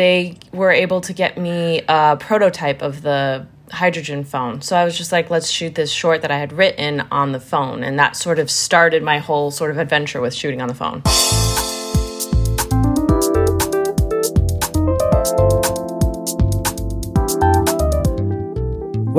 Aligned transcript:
they 0.00 0.38
were 0.52 0.70
able 0.70 1.02
to 1.02 1.12
get 1.12 1.36
me 1.36 1.82
a 1.86 2.16
prototype 2.18 2.80
of 2.80 3.02
the 3.02 3.46
hydrogen 3.70 4.24
phone. 4.24 4.62
So 4.62 4.74
I 4.74 4.84
was 4.86 4.96
just 4.96 5.12
like, 5.12 5.28
let's 5.28 5.50
shoot 5.50 5.74
this 5.74 5.92
short 5.92 6.22
that 6.22 6.30
I 6.30 6.38
had 6.38 6.54
written 6.54 7.02
on 7.10 7.32
the 7.32 7.38
phone. 7.38 7.84
And 7.84 7.98
that 7.98 8.16
sort 8.16 8.38
of 8.38 8.50
started 8.50 9.02
my 9.02 9.18
whole 9.18 9.50
sort 9.50 9.70
of 9.70 9.76
adventure 9.76 10.22
with 10.22 10.32
shooting 10.32 10.62
on 10.62 10.68
the 10.68 10.74
phone. 10.74 11.02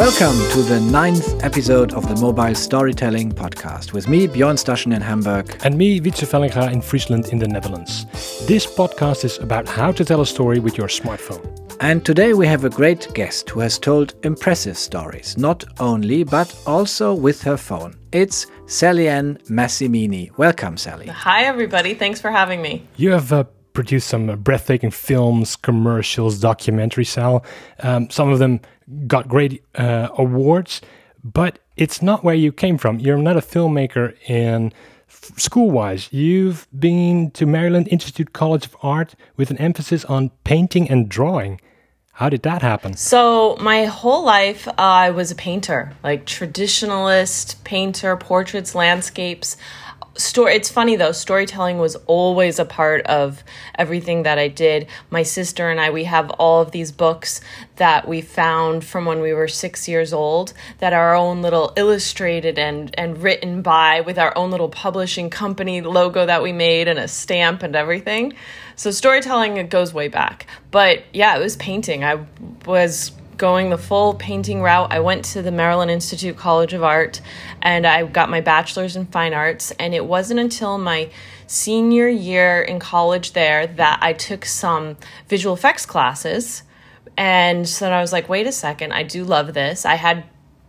Welcome 0.02 0.40
to 0.54 0.64
the 0.64 0.80
ninth 0.80 1.44
episode 1.44 1.94
of 1.94 2.10
the 2.10 2.20
Mobile 2.20 2.56
Storytelling 2.56 3.32
Podcast 3.34 3.94
with 3.94 4.08
me, 4.08 4.26
Bjorn 4.26 4.56
Staschen 4.56 4.96
in 4.96 5.00
Hamburg. 5.00 5.56
And 5.64 5.78
me, 5.78 6.00
Wietse 6.00 6.26
Vellinga 6.26 6.74
in 6.74 6.82
Friesland 6.82 7.28
in 7.28 7.38
the 7.38 7.48
Netherlands. 7.48 8.08
This 8.48 8.66
podcast 8.66 9.24
is 9.26 9.38
about 9.38 9.70
how 9.70 9.92
to 9.92 10.04
tell 10.04 10.22
a 10.22 10.26
story 10.26 10.58
with 10.58 10.76
your 10.76 10.88
smartphone. 10.88 11.46
And 11.82 12.04
today 12.04 12.34
we 12.34 12.48
have 12.48 12.66
a 12.66 12.70
great 12.72 13.14
guest 13.14 13.52
who 13.52 13.60
has 13.60 13.78
told 13.78 14.16
impressive 14.24 14.76
stories, 14.76 15.38
not 15.38 15.64
only, 15.80 16.24
but 16.24 16.52
also 16.66 17.14
with 17.14 17.44
her 17.44 17.56
phone. 17.56 17.94
It's 18.12 18.48
Sallyanne 18.66 19.40
Massimini. 19.50 20.36
Welcome, 20.36 20.78
Sally. 20.78 21.10
Hi, 21.10 21.44
everybody. 21.44 21.94
Thanks 21.94 22.20
for 22.20 22.32
having 22.32 22.64
me. 22.64 22.88
You 22.98 23.12
have 23.12 23.32
uh, 23.32 23.44
produced 23.74 24.08
some 24.08 24.30
uh, 24.30 24.36
breathtaking 24.36 24.92
films, 24.92 25.56
commercials, 25.56 26.40
documentaries, 26.40 27.08
Sal. 27.08 27.46
Um, 27.80 28.10
some 28.10 28.32
of 28.32 28.40
them 28.40 28.60
got 29.08 29.28
great 29.28 29.64
uh, 29.76 30.10
awards, 30.18 30.82
but 31.24 31.60
it's 31.78 32.02
not 32.02 32.24
where 32.24 32.36
you 32.36 32.52
came 32.52 32.78
from. 32.78 33.00
You're 33.00 33.18
not 33.18 33.38
a 33.38 33.42
filmmaker 33.42 34.16
in 34.28 34.74
school 35.08 35.72
wise. 35.72 36.12
You've 36.12 36.68
been 36.78 37.32
to 37.32 37.46
Maryland 37.46 37.88
Institute 37.90 38.34
College 38.34 38.66
of 38.66 38.78
Art 38.82 39.16
with 39.38 39.52
an 39.52 39.58
emphasis 39.58 40.06
on 40.06 40.30
painting 40.44 40.90
and 40.90 41.10
drawing. 41.10 41.60
How 42.14 42.30
did 42.30 42.44
that 42.44 42.62
happen? 42.62 42.96
So, 42.98 43.56
my 43.60 43.86
whole 43.86 44.24
life, 44.24 44.68
uh, 44.68 44.74
I 44.78 45.10
was 45.10 45.32
a 45.32 45.36
painter, 45.36 45.94
like 46.04 46.26
traditionalist 46.26 47.64
painter, 47.64 48.16
portraits, 48.18 48.76
landscapes 48.76 49.58
story 50.16 50.56
it's 50.56 50.70
funny 50.70 50.96
though 50.96 51.12
storytelling 51.12 51.78
was 51.78 51.96
always 52.06 52.60
a 52.60 52.66
part 52.66 53.06
of 53.06 53.44
everything 53.76 54.24
that 54.24 54.38
i 54.38 54.48
did. 54.48 54.88
My 55.10 55.24
sister 55.24 55.70
and 55.70 55.80
i 55.80 55.90
we 55.90 56.04
have 56.04 56.30
all 56.32 56.62
of 56.62 56.72
these 56.72 56.92
books 56.92 57.42
that 57.78 58.08
we 58.08 58.22
found 58.22 58.84
from 58.84 59.06
when 59.06 59.22
we 59.22 59.34
were 59.34 59.48
six 59.48 59.88
years 59.88 60.12
old 60.12 60.54
that 60.80 60.94
are 60.94 61.10
our 61.10 61.16
own 61.16 61.42
little 61.42 61.74
illustrated 61.78 62.60
and 62.60 62.94
and 62.98 63.22
written 63.24 63.62
by 63.62 64.02
with 64.02 64.20
our 64.20 64.38
own 64.38 64.52
little 64.52 64.70
publishing 64.70 65.30
company 65.30 65.82
logo 65.82 66.26
that 66.26 66.44
we 66.44 66.52
made 66.52 66.88
and 66.88 67.00
a 67.00 67.08
stamp 67.08 67.64
and 67.64 67.76
everything. 67.76 68.34
So 68.76 68.92
storytelling 68.92 69.58
it 69.58 69.70
goes 69.70 69.94
way 69.94 70.08
back. 70.08 70.48
But 70.72 71.04
yeah 71.14 71.38
it 71.38 71.40
was 71.40 71.56
painting. 71.56 72.04
I 72.04 72.26
was 72.66 73.12
going 73.42 73.72
the 73.72 73.78
full 73.78 74.14
painting 74.14 74.62
route. 74.62 74.94
I 74.94 75.00
went 75.00 75.26
to 75.26 75.42
the 75.42 75.52
Maryland 75.52 75.90
Institute 75.90 76.38
College 76.38 76.74
of 76.74 76.84
Art 76.84 77.22
and 77.60 77.88
I 77.88 78.06
got 78.06 78.30
my 78.30 78.40
bachelor's 78.40 78.96
in 78.96 79.08
fine 79.08 79.34
arts. 79.34 79.72
And 79.80 79.96
it 79.96 80.06
wasn't 80.06 80.40
until 80.40 80.78
my 80.78 81.10
senior 81.48 82.08
year 82.08 82.62
in 82.62 82.78
college 82.78 83.34
there 83.34 83.66
that 83.66 83.98
I 84.00 84.14
took 84.14 84.46
some 84.46 84.96
visual 85.28 85.56
effects 85.56 85.88
classes. 85.88 86.62
And 87.18 87.68
so 87.68 87.86
then 87.86 87.94
I 87.94 88.02
was 88.02 88.14
like, 88.14 88.30
wait 88.30 88.46
a 88.46 88.52
second, 88.52 88.94
I 88.94 89.02
do 89.02 89.24
love 89.24 89.56
this. 89.56 89.88
I 89.88 89.96
had 89.96 90.24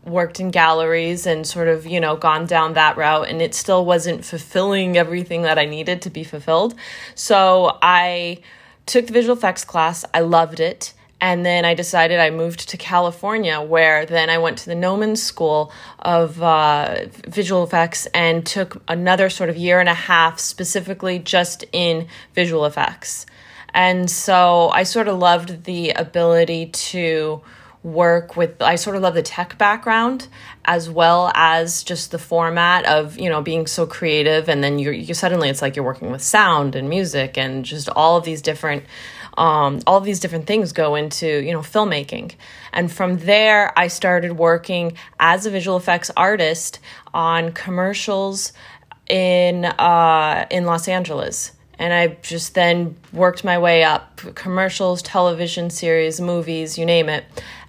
worked 0.06 0.40
in 0.40 0.50
galleries 0.50 1.26
and 1.26 1.46
sort 1.46 1.68
of, 1.68 1.86
you 1.86 2.00
know, 2.00 2.16
gone 2.16 2.46
down 2.46 2.72
that 2.72 2.96
route 2.96 3.28
and 3.28 3.42
it 3.42 3.54
still 3.54 3.84
wasn't 3.84 4.24
fulfilling 4.24 4.96
everything 4.96 5.42
that 5.42 5.58
I 5.58 5.66
needed 5.66 6.00
to 6.02 6.10
be 6.10 6.24
fulfilled. 6.24 6.74
So 7.14 7.76
I 7.82 8.40
took 8.86 9.08
the 9.08 9.12
visual 9.12 9.36
effects 9.36 9.62
class. 9.62 10.06
I 10.14 10.20
loved 10.20 10.58
it. 10.58 10.94
And 11.22 11.46
then 11.46 11.64
I 11.64 11.74
decided 11.74 12.18
I 12.18 12.30
moved 12.30 12.68
to 12.70 12.76
California, 12.76 13.60
where 13.60 14.04
then 14.04 14.28
I 14.28 14.38
went 14.38 14.58
to 14.58 14.66
the 14.66 14.74
Gnomon 14.74 15.14
School 15.14 15.72
of 16.00 16.42
uh, 16.42 17.06
Visual 17.28 17.62
Effects 17.62 18.06
and 18.06 18.44
took 18.44 18.82
another 18.88 19.30
sort 19.30 19.48
of 19.48 19.56
year 19.56 19.78
and 19.78 19.88
a 19.88 19.94
half 19.94 20.40
specifically 20.40 21.20
just 21.20 21.64
in 21.70 22.08
visual 22.34 22.66
effects. 22.66 23.24
And 23.72 24.10
so 24.10 24.70
I 24.70 24.82
sort 24.82 25.06
of 25.06 25.16
loved 25.16 25.62
the 25.62 25.90
ability 25.90 26.66
to 26.66 27.40
work 27.84 28.36
with 28.36 28.60
I 28.62 28.76
sort 28.76 28.94
of 28.94 29.02
love 29.02 29.14
the 29.14 29.22
tech 29.22 29.58
background 29.58 30.28
as 30.64 30.88
well 30.88 31.32
as 31.34 31.82
just 31.82 32.12
the 32.12 32.18
format 32.18 32.84
of 32.86 33.18
you 33.18 33.28
know 33.28 33.42
being 33.42 33.66
so 33.66 33.86
creative 33.86 34.48
and 34.48 34.62
then 34.62 34.78
you're 34.78 34.92
you 34.92 35.14
suddenly 35.14 35.48
it's 35.48 35.60
like 35.60 35.74
you're 35.74 35.84
working 35.84 36.12
with 36.12 36.22
sound 36.22 36.76
and 36.76 36.88
music 36.88 37.36
and 37.36 37.64
just 37.64 37.88
all 37.88 38.16
of 38.16 38.24
these 38.24 38.40
different 38.40 38.84
um, 39.36 39.80
all 39.86 40.00
these 40.00 40.20
different 40.20 40.46
things 40.46 40.72
go 40.72 40.94
into 40.94 41.26
you 41.26 41.52
know 41.52 41.60
filmmaking. 41.60 42.34
And 42.72 42.90
from 42.90 43.18
there 43.18 43.76
i 43.78 43.88
started 43.88 44.32
working 44.32 44.96
as 45.18 45.46
a 45.46 45.50
visual 45.50 45.76
effects 45.76 46.10
artist 46.16 46.78
on 47.14 47.52
commercials 47.52 48.52
in 49.08 49.64
uh, 49.64 50.46
in 50.50 50.64
los 50.64 50.88
angeles. 50.88 51.52
And 51.78 51.92
i 51.92 52.08
just 52.22 52.54
then 52.54 52.96
worked 53.12 53.44
my 53.44 53.58
way 53.58 53.84
up 53.84 54.20
commercials 54.34 55.02
television 55.02 55.70
series 55.70 56.20
movies 56.20 56.78
you 56.78 56.86
name 56.86 57.08
it. 57.08 57.24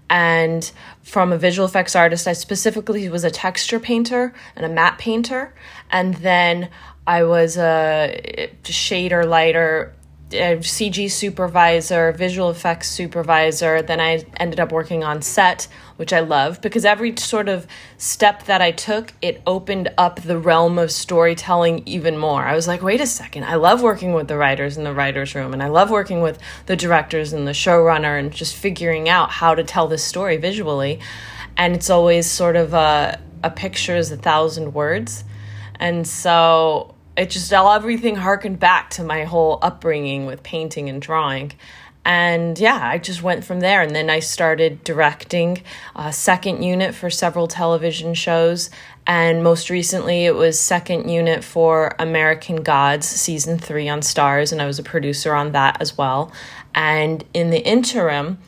And 0.10 0.70
from 1.02 1.32
a 1.32 1.38
visual 1.38 1.68
effects 1.68 1.96
artist 1.96 2.28
i 2.28 2.34
specifically 2.34 3.08
was 3.10 3.24
a 3.24 3.32
texture 3.32 3.80
painter 3.80 4.34
and 4.56 4.66
a 4.66 4.70
matte 4.70 4.98
painter. 4.98 5.54
And 5.92 6.16
then 6.16 6.70
i 7.08 7.24
was 7.24 7.58
a 7.58 8.52
shader 8.64 9.26
lighter 9.26 9.94
a 10.34 10.58
CG 10.58 11.10
supervisor, 11.10 12.12
visual 12.12 12.50
effects 12.50 12.90
supervisor. 12.90 13.82
Then 13.82 14.00
I 14.00 14.26
ended 14.38 14.60
up 14.60 14.72
working 14.72 15.04
on 15.04 15.22
set, 15.22 15.68
which 15.98 16.12
I 16.12 16.20
love 16.20 16.62
because 16.62 16.86
every 16.86 17.16
sort 17.18 17.50
of 17.50 17.68
step 17.98 18.44
that 18.44 18.62
I 18.62 18.72
took, 18.72 19.14
it 19.22 19.42
opened 19.46 19.90
up 19.98 20.22
the 20.22 20.38
realm 20.38 20.78
of 20.78 20.92
storytelling 20.92 21.84
even 21.86 22.18
more. 22.18 22.44
I 22.44 22.56
was 22.56 22.68
like, 22.68 22.82
wait 22.82 23.02
a 23.02 23.08
second, 23.08 23.46
I 23.46 23.56
love 23.56 23.82
working 23.82 24.14
with 24.14 24.28
the 24.28 24.38
writers 24.38 24.78
in 24.78 24.84
the 24.84 24.94
writer's 24.94 25.36
room, 25.36 25.54
and 25.54 25.62
I 25.62 25.68
love 25.68 25.90
working 25.90 26.22
with 26.22 26.40
the 26.66 26.76
directors 26.76 27.34
and 27.34 27.48
the 27.48 27.52
showrunner 27.52 28.20
and 28.20 28.32
just 28.32 28.56
figuring 28.56 29.10
out 29.10 29.32
how 29.32 29.56
to 29.56 29.64
tell 29.64 29.88
this 29.88 30.04
story 30.04 30.38
visually. 30.38 31.00
And 31.56 31.76
it's 31.76 31.90
always 31.90 32.30
sort 32.30 32.56
of 32.56 32.74
a, 32.74 33.20
a 33.44 33.50
picture 33.50 33.96
is 33.96 34.12
a 34.12 34.18
thousand 34.18 34.74
words. 34.74 35.24
And 35.80 36.08
so 36.08 36.93
it 37.16 37.30
just 37.30 37.54
all 37.54 37.72
everything 37.74 38.16
harkened 38.16 38.60
back 38.60 38.90
to 38.92 39.04
my 39.04 39.24
whole 39.24 39.60
upbringing 39.62 40.26
with 40.26 40.44
painting 40.44 40.90
and 40.90 41.02
drawing. 41.02 41.54
And 42.06 42.60
yeah 42.60 42.82
i 42.84 42.98
just 42.98 43.24
went 43.24 43.46
from 43.46 43.62
there. 43.62 43.82
And 43.82 43.96
then 43.96 44.10
i 44.10 44.20
started 44.20 44.84
directing 44.84 45.64
a 45.96 46.12
second 46.12 46.62
unit 46.62 46.94
for 46.94 47.10
several 47.10 47.48
television 47.48 48.14
shows. 48.14 48.70
And 49.06 49.44
most 49.44 49.70
recently 49.70 50.26
it 50.26 50.36
was 50.36 50.60
second 50.60 51.10
unit 51.10 51.44
for 51.44 51.96
american 52.00 52.58
gods 52.58 53.08
season 53.08 53.58
three 53.58 53.88
on 53.88 54.02
Starz. 54.02 54.52
And 54.52 54.62
i 54.62 54.66
was 54.66 54.80
a 54.80 54.84
producer 54.84 55.34
on 55.34 55.54
that 55.54 55.82
as 55.82 55.98
well. 55.98 56.34
And 56.76 57.24
in 57.34 57.52
the 57.52 57.66
interim 57.66 58.40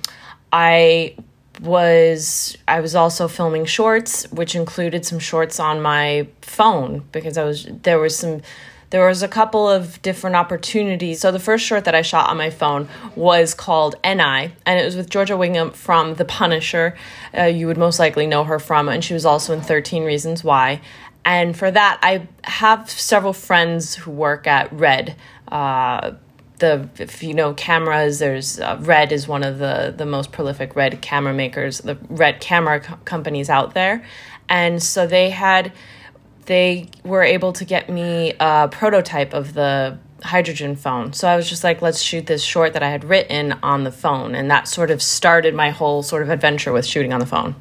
i 0.51 1.15
was 1.61 2.57
I 2.67 2.79
was 2.81 2.95
also 2.95 3.27
filming 3.27 3.65
shorts, 3.65 4.29
which 4.31 4.55
included 4.55 5.05
some 5.05 5.19
shorts 5.19 5.59
on 5.59 5.81
my 5.81 6.27
phone 6.41 7.03
because 7.11 7.37
I 7.37 7.43
was 7.43 7.67
there 7.83 7.99
was 7.99 8.17
some 8.17 8.41
there 8.91 9.07
was 9.07 9.23
a 9.23 9.27
couple 9.27 9.69
of 9.69 10.01
different 10.01 10.35
opportunities. 10.35 11.19
So 11.19 11.31
the 11.31 11.39
first 11.39 11.65
short 11.65 11.85
that 11.85 11.95
I 11.95 12.01
shot 12.01 12.29
on 12.29 12.37
my 12.37 12.49
phone 12.49 12.87
was 13.15 13.53
called 13.53 13.95
Ni, 14.03 14.13
and 14.13 14.79
it 14.79 14.85
was 14.85 14.95
with 14.95 15.09
Georgia 15.09 15.35
Whigham 15.35 15.71
from 15.71 16.15
The 16.15 16.25
Punisher. 16.25 16.95
Uh, 17.37 17.43
you 17.43 17.67
would 17.67 17.77
most 17.77 17.99
likely 17.99 18.27
know 18.27 18.43
her 18.43 18.59
from, 18.59 18.87
and 18.87 19.03
she 19.03 19.13
was 19.13 19.25
also 19.25 19.53
in 19.53 19.61
13 19.61 20.03
Reasons 20.03 20.43
Why. 20.43 20.81
And 21.25 21.57
for 21.57 21.71
that, 21.71 21.99
I 22.03 22.27
have 22.43 22.89
several 22.89 23.33
friends 23.33 23.95
who 23.95 24.11
work 24.11 24.45
at 24.45 24.71
Red. 24.71 25.15
Uh, 25.47 26.11
the 26.59 26.87
if 26.97 27.21
you 27.21 27.33
know 27.33 27.53
cameras 27.53 28.19
there's 28.19 28.59
uh, 28.59 28.77
red 28.81 29.11
is 29.11 29.27
one 29.27 29.43
of 29.43 29.59
the 29.59 29.93
the 29.95 30.05
most 30.05 30.31
prolific 30.31 30.75
red 30.75 31.01
camera 31.01 31.33
makers 31.33 31.79
the 31.79 31.97
red 32.09 32.39
camera 32.39 32.79
co- 32.79 32.97
companies 33.05 33.49
out 33.49 33.73
there. 33.73 34.03
And 34.47 34.81
so 34.81 35.07
they 35.07 35.29
had 35.29 35.71
they 36.45 36.89
were 37.03 37.23
able 37.23 37.53
to 37.53 37.65
get 37.65 37.89
me 37.89 38.33
a 38.39 38.67
prototype 38.71 39.33
of 39.33 39.53
the 39.53 39.97
hydrogen 40.23 40.75
phone. 40.75 41.13
So 41.13 41.27
i 41.27 41.35
was 41.35 41.49
just 41.49 41.63
like 41.63 41.81
let's 41.81 42.01
shoot 42.01 42.25
this 42.25 42.43
short 42.43 42.73
that 42.73 42.83
i 42.83 42.89
had 42.89 43.03
written 43.03 43.53
on 43.63 43.83
the 43.83 43.91
phone. 43.91 44.35
And 44.35 44.49
that 44.49 44.67
sort 44.67 44.91
of 44.91 45.01
started 45.01 45.53
my 45.53 45.71
whole 45.71 46.03
sort 46.03 46.21
of 46.23 46.29
adventure 46.29 46.71
with 46.71 46.85
shooting 46.85 47.13
on 47.13 47.19
the 47.19 47.25
phone. 47.25 47.55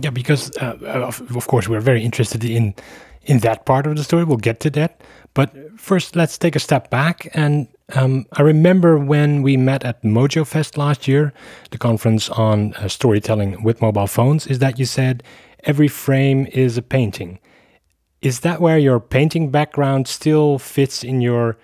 Yeah 0.00 0.10
because 0.10 0.50
uh, 0.58 0.76
of, 0.82 1.36
of 1.36 1.46
course 1.46 1.68
we're 1.68 1.80
very 1.80 2.04
interested 2.04 2.44
in 2.44 2.74
in 3.22 3.38
that 3.40 3.66
part 3.66 3.86
of 3.86 3.96
the 3.96 4.04
story. 4.04 4.24
We'll 4.24 4.38
get 4.38 4.60
to 4.60 4.70
that. 4.70 5.02
But 5.34 5.54
first 5.78 6.16
let's 6.16 6.38
take 6.38 6.56
a 6.56 6.60
step 6.60 6.90
back 6.90 7.28
and 7.34 7.68
um, 7.94 8.26
I 8.32 8.42
remember 8.42 8.98
when 8.98 9.42
we 9.42 9.56
met 9.56 9.84
at 9.84 10.02
Mojo 10.02 10.46
Fest 10.46 10.76
last 10.76 11.08
year, 11.08 11.32
the 11.70 11.78
conference 11.78 12.28
on 12.30 12.74
uh, 12.74 12.88
storytelling 12.88 13.62
with 13.62 13.80
mobile 13.80 14.06
phones, 14.06 14.46
is 14.46 14.58
that 14.58 14.78
you 14.78 14.84
said 14.84 15.22
every 15.64 15.88
frame 15.88 16.46
is 16.52 16.76
a 16.76 16.82
painting. 16.82 17.38
Is 18.20 18.40
that 18.40 18.60
where 18.60 18.78
your 18.78 19.00
painting 19.00 19.50
background 19.50 20.06
still 20.06 20.58
fits 20.58 21.02
in 21.02 21.20
your 21.20 21.56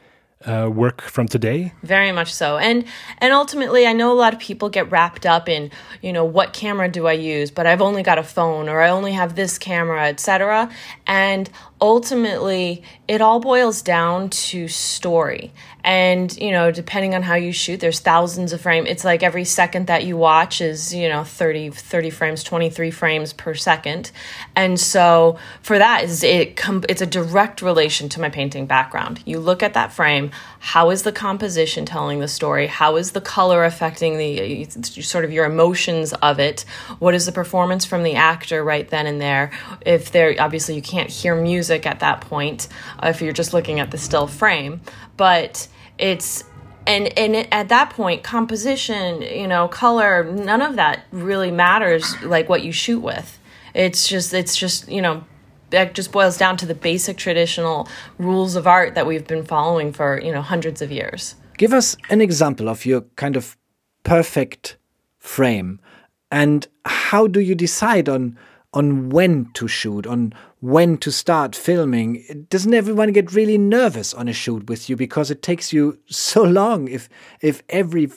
uh, 0.47 0.69
work 0.69 1.01
from 1.03 1.27
today? 1.27 1.73
Very 1.83 2.13
much 2.13 2.33
so. 2.33 2.59
And 2.59 2.85
and 3.19 3.33
ultimately 3.33 3.87
I 3.87 3.93
know 3.93 4.13
a 4.13 4.15
lot 4.15 4.33
of 4.33 4.41
people 4.41 4.69
get 4.69 4.91
wrapped 4.91 5.27
up 5.27 5.49
in, 5.49 5.71
you 6.03 6.13
know, 6.13 6.25
what 6.25 6.53
camera 6.53 6.89
do 6.89 7.07
I 7.07 7.13
use, 7.13 7.51
but 7.51 7.67
I've 7.67 7.83
only 7.83 8.03
got 8.03 8.19
a 8.19 8.23
phone 8.23 8.69
or 8.69 8.81
I 8.81 8.91
only 8.91 9.13
have 9.13 9.35
this 9.35 9.59
camera, 9.59 10.09
etc. 10.09 10.71
And 11.07 11.51
ultimately 11.81 12.83
it 13.09 13.21
all 13.21 13.41
boils 13.41 13.83
down 13.83 14.31
to 14.31 14.69
story 14.69 15.53
and 15.85 16.35
you 16.39 16.51
know 16.51 16.71
depending 16.71 17.15
on 17.15 17.23
how 17.23 17.35
you 17.35 17.53
shoot 17.53 17.79
there's 17.81 18.01
thousands 18.01 18.55
of 18.55 18.61
frames 18.61 18.89
it's 18.89 19.05
like 19.05 19.23
every 19.23 19.45
second 19.45 19.87
that 19.87 20.05
you 20.05 20.17
watch 20.17 20.63
is 20.63 20.95
you 20.95 21.09
know 21.09 21.25
30 21.25 21.71
30 21.71 22.09
frames 22.09 22.43
23 22.43 22.91
frames 22.91 23.33
per 23.35 23.53
second 23.55 24.11
and 24.57 24.81
so 24.81 25.37
for 25.61 25.77
that 25.79 26.05
is 26.05 26.23
it 26.23 26.57
com- 26.57 26.85
it's 26.89 27.03
a 27.03 27.07
direct 27.07 27.61
relation 27.61 28.09
to 28.09 28.19
my 28.19 28.31
painting 28.31 28.65
background 28.65 29.21
you 29.27 29.39
look 29.39 29.63
at 29.63 29.75
that 29.75 29.93
frame 29.93 30.31
how 30.61 30.91
is 30.91 31.03
the 31.03 31.13
composition 31.13 31.85
telling 31.85 32.21
the 32.21 32.29
story? 32.29 32.67
How 32.67 32.97
is 32.97 33.13
the 33.13 33.21
color 33.21 33.65
affecting 33.65 34.19
the 34.19 34.65
sort 34.65 35.25
of 35.25 35.33
your 35.33 35.45
emotions 35.45 36.13
of 36.15 36.39
it? 36.39 36.65
What 36.99 37.15
is 37.15 37.27
the 37.27 37.33
performance 37.33 37.85
from 37.85 38.03
the 38.03 38.15
actor 38.15 38.65
right 38.65 38.89
then 38.89 39.07
and 39.07 39.21
there? 39.21 39.51
If 39.85 40.13
there 40.13 40.35
obviously 40.39 40.75
you 40.75 40.83
can't 40.83 41.11
hear 41.11 41.35
music 41.35 41.87
at 41.87 42.01
that 42.01 42.21
point 42.23 42.69
uh, 43.03 43.09
if 43.09 43.21
you're 43.21 43.33
just 43.33 43.53
looking 43.53 43.81
at 43.81 43.91
the 43.91 43.99
still 43.99 44.27
frame 44.27 44.81
but 45.17 45.69
it's 45.99 46.45
and 46.87 47.17
and 47.19 47.53
at 47.53 47.69
that 47.69 47.91
point 47.91 48.23
composition 48.23 49.23
you 49.23 49.49
know 49.49 49.69
color 49.69 50.25
none 50.25 50.61
of 50.61 50.77
that 50.77 51.05
really 51.13 51.51
matters 51.51 52.21
like 52.23 52.49
what 52.49 52.63
you 52.63 52.73
shoot 52.73 53.01
with. 53.01 53.39
It's 53.75 54.07
just 54.09 54.35
it's 54.35 54.57
just 54.57 54.89
you 54.89 55.03
know 55.03 55.25
that 55.75 55.95
just 55.95 56.13
boils 56.13 56.39
down 56.39 56.57
to 56.59 56.67
the 56.67 56.75
basic 56.75 57.17
traditional 57.17 57.89
rules 58.19 58.57
of 58.57 58.67
art 58.67 58.95
that 58.95 59.07
we've 59.07 59.27
been 59.27 59.45
following 59.45 59.93
for 59.93 60.21
you 60.21 60.33
know 60.33 60.43
hundreds 60.43 60.81
of 60.81 60.91
years. 60.91 61.35
Give 61.59 61.73
us 61.73 61.97
an 62.11 62.21
example 62.21 62.69
of 62.69 62.85
your 62.85 63.03
kind 63.17 63.37
of 63.37 63.57
perfect 64.03 64.77
frame. 65.19 65.81
And 66.31 66.67
how 66.85 67.27
do 67.27 67.41
you 67.41 67.55
decide 67.55 68.09
on 68.09 68.39
on 68.73 69.09
when 69.09 69.51
to 69.55 69.69
shoot 69.69 70.07
on 70.07 70.33
when 70.61 70.99
to 70.99 71.13
start 71.13 71.55
filming? 71.55 72.47
Doesn't 72.51 72.75
everyone 72.75 73.13
get 73.13 73.33
really 73.33 73.57
nervous 73.59 74.13
on 74.13 74.29
a 74.29 74.33
shoot 74.33 74.69
with 74.69 74.89
you 74.91 74.97
because 74.97 75.31
it 75.31 75.43
takes 75.43 75.73
you 75.73 75.99
so 76.07 76.43
long 76.43 76.89
if 76.89 77.09
if 77.41 77.63
every 77.69 78.11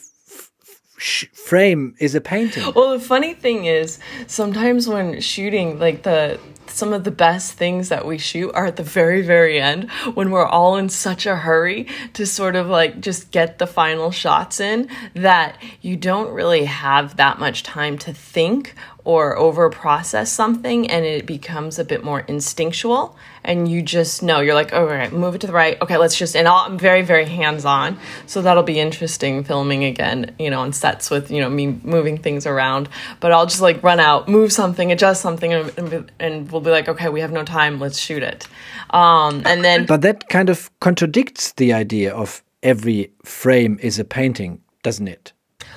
frame 0.98 1.94
is 2.00 2.14
a 2.14 2.20
painting? 2.20 2.72
Well 2.74 2.90
the 2.90 3.04
funny 3.04 3.34
thing 3.34 3.66
is 3.66 3.98
sometimes 4.26 4.88
when 4.88 5.20
shooting 5.20 5.78
like 5.78 6.02
the 6.02 6.40
some 6.70 6.92
of 6.92 7.04
the 7.04 7.10
best 7.10 7.52
things 7.52 7.88
that 7.88 8.06
we 8.06 8.18
shoot 8.18 8.50
are 8.52 8.66
at 8.66 8.76
the 8.76 8.82
very 8.82 9.22
very 9.22 9.60
end 9.60 9.90
when 10.14 10.30
we're 10.30 10.46
all 10.46 10.76
in 10.76 10.88
such 10.88 11.26
a 11.26 11.36
hurry 11.36 11.86
to 12.12 12.26
sort 12.26 12.56
of 12.56 12.66
like 12.68 13.00
just 13.00 13.30
get 13.30 13.58
the 13.58 13.66
final 13.66 14.10
shots 14.10 14.60
in 14.60 14.88
that 15.14 15.60
you 15.80 15.96
don't 15.96 16.32
really 16.32 16.64
have 16.64 17.16
that 17.16 17.38
much 17.38 17.62
time 17.62 17.98
to 17.98 18.12
think 18.12 18.74
or 19.08 19.38
over 19.38 19.70
process 19.70 20.30
something 20.30 20.86
and 20.90 21.02
it 21.02 21.24
becomes 21.24 21.78
a 21.78 21.84
bit 21.84 22.04
more 22.04 22.20
instinctual 22.28 23.16
and 23.42 23.66
you 23.66 23.80
just 23.80 24.22
know 24.22 24.40
you're 24.40 24.52
like, 24.52 24.74
all 24.74 24.84
right, 24.84 25.10
move 25.10 25.34
it 25.34 25.40
to 25.40 25.46
the 25.46 25.52
right. 25.54 25.80
Okay, 25.80 25.96
let's 25.96 26.14
just, 26.14 26.36
and 26.36 26.46
i 26.46 26.66
am 26.66 26.78
very, 26.78 27.00
very 27.00 27.24
hands 27.24 27.64
on. 27.64 27.98
So 28.26 28.42
that'll 28.42 28.64
be 28.64 28.78
interesting 28.78 29.44
filming 29.44 29.82
again, 29.82 30.34
you 30.38 30.50
know, 30.50 30.60
on 30.60 30.74
sets 30.74 31.08
with, 31.08 31.30
you 31.30 31.40
know, 31.40 31.48
me 31.48 31.68
moving 31.84 32.18
things 32.18 32.46
around. 32.46 32.90
But 33.18 33.32
I'll 33.32 33.46
just 33.46 33.62
like 33.62 33.82
run 33.82 33.98
out, 33.98 34.28
move 34.28 34.52
something, 34.52 34.92
adjust 34.92 35.22
something, 35.22 35.54
and, 35.54 36.12
and 36.20 36.52
we'll 36.52 36.60
be 36.60 36.70
like, 36.70 36.86
okay, 36.90 37.08
we 37.08 37.20
have 37.20 37.32
no 37.32 37.44
time, 37.44 37.80
let's 37.80 37.98
shoot 37.98 38.22
it. 38.22 38.46
Um, 38.90 39.40
and 39.46 39.64
then. 39.64 39.86
But 39.86 40.02
that 40.02 40.28
kind 40.28 40.50
of 40.50 40.70
contradicts 40.80 41.52
the 41.52 41.72
idea 41.72 42.12
of 42.12 42.42
every 42.62 43.10
frame 43.24 43.78
is 43.80 43.98
a 43.98 44.04
painting, 44.04 44.60
doesn't 44.82 45.08
it? 45.08 45.32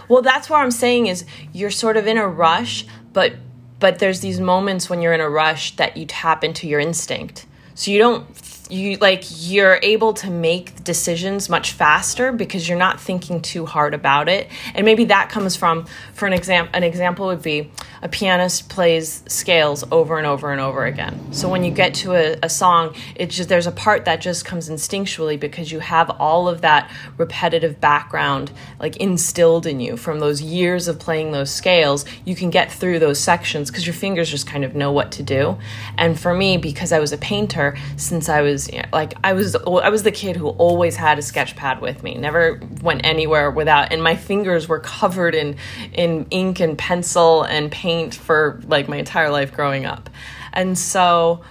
Well, 0.08 0.22
that's 0.22 0.50
what 0.50 0.60
I'm 0.60 0.72
saying 0.72 1.08
is 1.08 1.26
you're 1.54 1.72
sort 1.72 1.96
of 1.96 2.06
in 2.06 2.18
a 2.18 2.28
rush, 2.28 2.86
but 3.14 3.34
but 3.80 4.00
there's 4.00 4.20
these 4.20 4.40
moments 4.40 4.90
when 4.90 5.02
you're 5.02 5.14
in 5.14 5.22
a 5.22 5.30
rush 5.30 5.76
that 5.78 5.98
you 5.98 6.06
tap 6.06 6.44
into 6.44 6.68
your 6.68 6.80
instinct. 6.80 7.48
So 7.74 7.90
you 7.90 7.98
don't 7.98 8.28
you 8.72 8.98
like 8.98 9.24
you're 9.30 9.80
able 9.84 10.14
to 10.14 10.30
make 10.30 10.84
decisions 10.84 11.50
much 11.50 11.74
faster 11.74 12.32
because 12.32 12.70
you're 12.70 12.78
not 12.78 13.02
thinking 13.02 13.42
too 13.42 13.66
hard 13.66 13.94
about 13.94 14.30
it 14.30 14.50
and 14.74 14.86
maybe 14.86 15.06
that 15.06 15.30
comes 15.30 15.58
from 15.58 15.86
for 16.14 16.26
an 16.26 16.32
example 16.32 16.72
an 16.74 16.84
example 16.84 17.28
would 17.28 17.42
be 17.42 17.70
a 18.02 18.10
pianist 18.10 18.70
plays 18.70 19.24
scales 19.28 19.84
over 19.92 20.18
and 20.18 20.26
over 20.26 20.52
and 20.52 20.60
over 20.60 20.86
again. 20.86 21.34
So 21.34 21.50
when 21.50 21.64
you 21.64 21.72
get 21.72 21.94
to 21.96 22.14
a, 22.14 22.38
a 22.44 22.50
song, 22.50 22.96
it's 23.16 23.36
just 23.36 23.50
there's 23.50 23.68
a 23.68 23.72
part 23.72 24.06
that 24.06 24.22
just 24.22 24.46
comes 24.46 24.70
instinctually 24.70 25.40
because 25.40 25.72
you 25.72 25.80
have 25.80 26.10
all 26.12 26.48
of 26.48 26.62
that 26.62 26.92
repetitive 27.18 27.80
background 27.80 28.52
like 28.80 28.98
instilled 28.98 29.66
in 29.66 29.80
you 29.80 29.98
from 29.98 30.20
those 30.20 30.42
years 30.42 30.88
of 30.88 31.00
playing 31.00 31.32
those 31.32 31.52
scales. 31.52 32.06
You 32.26 32.36
can 32.36 32.50
get 32.50 32.72
through 32.72 33.00
those 33.00 33.20
sections 33.20 33.70
because 33.70 33.86
your 33.86 33.94
fingers 33.94 34.30
just 34.30 34.48
kind 34.48 34.64
of 34.64 34.76
know 34.76 34.92
what 34.92 35.12
to 35.14 35.24
do. 35.24 35.58
And 35.98 36.20
for 36.20 36.34
me, 36.34 36.58
because 36.58 36.92
I 36.92 37.00
was 37.00 37.12
a 37.12 37.18
painter 37.18 37.78
since 37.98 38.30
I 38.30 38.42
was 38.42 38.70
like 38.92 39.14
I 39.24 39.34
was 39.34 39.56
I 39.56 39.90
was 39.90 40.04
the 40.04 40.12
kid 40.12 40.36
who 40.36 40.50
always 40.50 40.96
had 40.96 41.20
a 41.20 41.22
sketch 41.22 41.56
pad 41.56 41.82
with 41.82 42.04
me. 42.04 42.16
Never 42.16 42.60
went 42.82 43.06
anywhere 43.06 43.52
without 43.52 43.92
and 43.92 44.04
my 44.04 44.16
fingers 44.16 44.68
were 44.68 44.80
covered 44.80 45.36
in 45.36 45.56
in 45.94 46.26
ink 46.32 46.60
and 46.60 46.78
pencil 46.78 47.44
and 47.44 47.72
paint 47.72 48.16
for 48.16 48.62
like 48.66 48.88
my 48.88 48.98
entire 48.98 49.30
life 49.30 49.54
growing 49.54 49.86
up. 49.86 50.10
And 50.54 50.78
so 50.78 51.42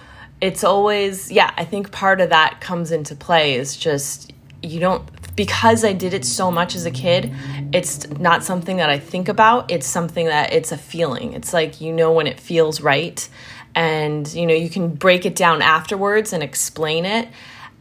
it's 0.41 0.63
always, 0.63 1.31
yeah, 1.31 1.53
I 1.55 1.65
think 1.65 1.91
part 1.91 2.19
of 2.19 2.29
that 2.29 2.61
comes 2.61 2.91
into 2.91 3.15
play 3.15 3.55
is 3.55 3.77
just 3.77 4.33
you 4.63 4.79
don't 4.79 5.07
because 5.35 5.85
I 5.85 5.93
did 5.93 6.13
it 6.13 6.25
so 6.25 6.51
much 6.51 6.75
as 6.75 6.85
a 6.85 6.91
kid, 6.91 7.33
it's 7.71 8.07
not 8.09 8.43
something 8.43 8.77
that 8.77 8.89
I 8.89 8.99
think 8.99 9.29
about. 9.29 9.71
It's 9.71 9.87
something 9.87 10.25
that 10.25 10.51
it's 10.51 10.71
a 10.71 10.77
feeling. 10.77 11.33
It's 11.33 11.53
like 11.53 11.79
you 11.79 11.93
know 11.93 12.11
when 12.11 12.27
it 12.27 12.39
feels 12.39 12.81
right 12.81 13.27
and 13.73 14.31
you 14.33 14.45
know 14.45 14.53
you 14.53 14.69
can 14.69 14.89
break 14.89 15.25
it 15.25 15.35
down 15.35 15.61
afterwards 15.61 16.33
and 16.33 16.43
explain 16.43 17.05
it 17.05 17.29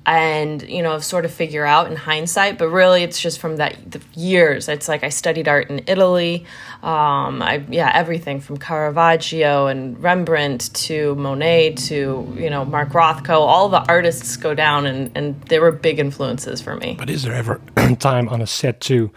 and 0.07 0.63
you 0.63 0.83
know 0.83 0.99
sort 0.99 1.25
of 1.25 1.31
figure 1.33 1.65
out 1.65 1.87
in 1.91 1.95
hindsight 1.95 2.57
but 2.57 2.69
really 2.69 3.03
it's 3.03 3.21
just 3.21 3.39
from 3.39 3.57
that 3.57 3.77
the 3.91 4.01
years. 4.15 4.69
It's 4.69 4.89
like 4.89 5.05
i 5.05 5.09
studied 5.09 5.49
art 5.49 5.71
in 5.71 5.83
italy. 5.87 6.47
Um, 6.83 7.43
I, 7.43 7.65
yeah 7.69 7.91
everything 7.95 8.41
from 8.41 8.57
caravaggio 8.57 9.67
and 9.67 10.03
rembrandt 10.03 10.73
to 10.87 11.15
monet 11.17 11.75
to 11.89 12.35
you 12.37 12.51
know 12.51 12.65
mark 12.65 12.91
rothko. 12.91 13.41
All 13.41 13.69
the 13.69 13.85
artists 13.89 14.37
go 14.37 14.55
down 14.55 14.87
and, 14.87 15.11
and 15.15 15.41
they 15.43 15.59
were 15.59 15.73
big 15.73 15.99
influences 15.99 16.61
for 16.61 16.77
me. 16.77 16.97
But 16.99 17.11
is 17.11 17.23
there 17.23 17.35
ever 17.35 17.61
time 17.99 18.29
on 18.29 18.41
a 18.41 18.47
set 18.47 18.81
to 18.83 19.11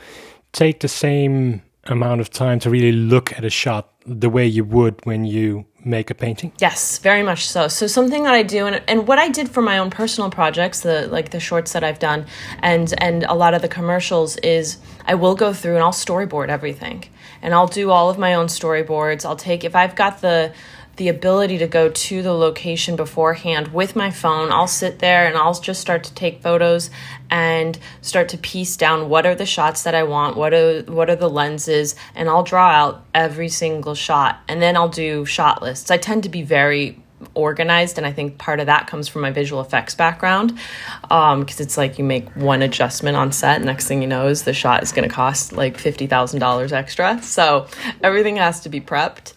take 0.51 0.81
the 0.81 0.87
same 0.87 1.61
amount 1.85 2.21
of 2.21 2.29
time 2.29 2.59
to 2.59 2.69
really 2.69 2.91
look 2.91 3.33
at 3.33 3.43
a 3.43 3.49
shot 3.49 3.89
the 4.05 4.29
way 4.29 4.45
you 4.45 4.63
would 4.63 5.05
when 5.05 5.25
you 5.25 5.65
make 5.85 6.09
a 6.09 6.15
painting? 6.15 6.51
Yes, 6.59 6.97
very 6.99 7.23
much 7.23 7.47
so. 7.47 7.67
So 7.67 7.87
something 7.87 8.23
that 8.23 8.33
I 8.33 8.43
do 8.43 8.65
and, 8.65 8.81
and 8.87 9.07
what 9.07 9.19
I 9.19 9.29
did 9.29 9.49
for 9.49 9.61
my 9.61 9.77
own 9.77 9.89
personal 9.89 10.29
projects, 10.29 10.81
the 10.81 11.07
like 11.07 11.31
the 11.31 11.39
shorts 11.39 11.73
that 11.73 11.83
I've 11.83 11.99
done 11.99 12.25
and 12.59 12.93
and 12.99 13.23
a 13.23 13.33
lot 13.33 13.53
of 13.53 13.61
the 13.61 13.67
commercials 13.67 14.37
is 14.37 14.77
I 15.05 15.15
will 15.15 15.35
go 15.35 15.53
through 15.53 15.75
and 15.75 15.83
I'll 15.83 15.91
storyboard 15.91 16.49
everything. 16.49 17.05
And 17.41 17.53
I'll 17.53 17.67
do 17.67 17.91
all 17.91 18.09
of 18.09 18.17
my 18.17 18.35
own 18.35 18.47
storyboards. 18.47 19.25
I'll 19.25 19.35
take 19.35 19.63
if 19.65 19.75
I've 19.75 19.95
got 19.95 20.21
the 20.21 20.53
the 20.97 21.09
ability 21.09 21.57
to 21.57 21.67
go 21.67 21.89
to 21.89 22.21
the 22.21 22.33
location 22.33 22.95
beforehand 22.95 23.73
with 23.73 23.95
my 23.95 24.11
phone. 24.11 24.51
I'll 24.51 24.67
sit 24.67 24.99
there 24.99 25.25
and 25.25 25.35
I'll 25.35 25.59
just 25.59 25.81
start 25.81 26.03
to 26.05 26.13
take 26.13 26.41
photos 26.41 26.91
and 27.31 27.77
start 28.01 28.29
to 28.29 28.37
piece 28.37 28.77
down 28.77 29.09
what 29.09 29.25
are 29.25 29.33
the 29.33 29.45
shots 29.45 29.83
that 29.83 29.95
I 29.95 30.03
want, 30.03 30.37
what 30.37 30.53
are 30.53 30.81
what 30.83 31.09
are 31.09 31.15
the 31.15 31.29
lenses, 31.29 31.95
and 32.13 32.29
I'll 32.29 32.43
draw 32.43 32.69
out 32.69 33.05
every 33.13 33.49
single 33.49 33.95
shot. 33.95 34.39
And 34.47 34.61
then 34.61 34.77
I'll 34.77 34.89
do 34.89 35.25
shot 35.25 35.63
lists. 35.63 35.89
I 35.89 35.97
tend 35.97 36.23
to 36.23 36.29
be 36.29 36.43
very 36.43 36.99
organized 37.35 37.97
and 37.97 38.05
i 38.05 38.11
think 38.11 38.37
part 38.37 38.59
of 38.59 38.65
that 38.65 38.87
comes 38.87 39.07
from 39.07 39.21
my 39.21 39.31
visual 39.31 39.61
effects 39.61 39.95
background 39.95 40.57
because 41.01 41.31
um, 41.33 41.45
it's 41.47 41.77
like 41.77 41.97
you 41.97 42.03
make 42.03 42.29
one 42.35 42.61
adjustment 42.61 43.15
on 43.15 43.31
set 43.31 43.61
next 43.61 43.87
thing 43.87 44.01
you 44.01 44.07
know 44.07 44.27
is 44.27 44.43
the 44.43 44.53
shot 44.53 44.83
is 44.83 44.91
going 44.91 45.07
to 45.07 45.13
cost 45.13 45.53
like 45.53 45.77
$50000 45.77 46.71
extra 46.71 47.21
so 47.21 47.67
everything 48.01 48.35
has 48.37 48.59
to 48.61 48.69
be 48.69 48.81
prepped 48.81 49.33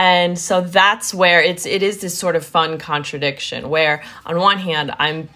and 0.00 0.38
so 0.38 0.62
that's 0.62 1.12
where 1.12 1.42
it's 1.42 1.66
it 1.66 1.82
is 1.82 1.98
this 1.98 2.16
sort 2.16 2.34
of 2.34 2.44
fun 2.44 2.78
contradiction 2.78 3.68
where 3.68 4.02
on 4.24 4.38
one 4.38 4.58
hand 4.58 4.90
i'm 4.98 5.28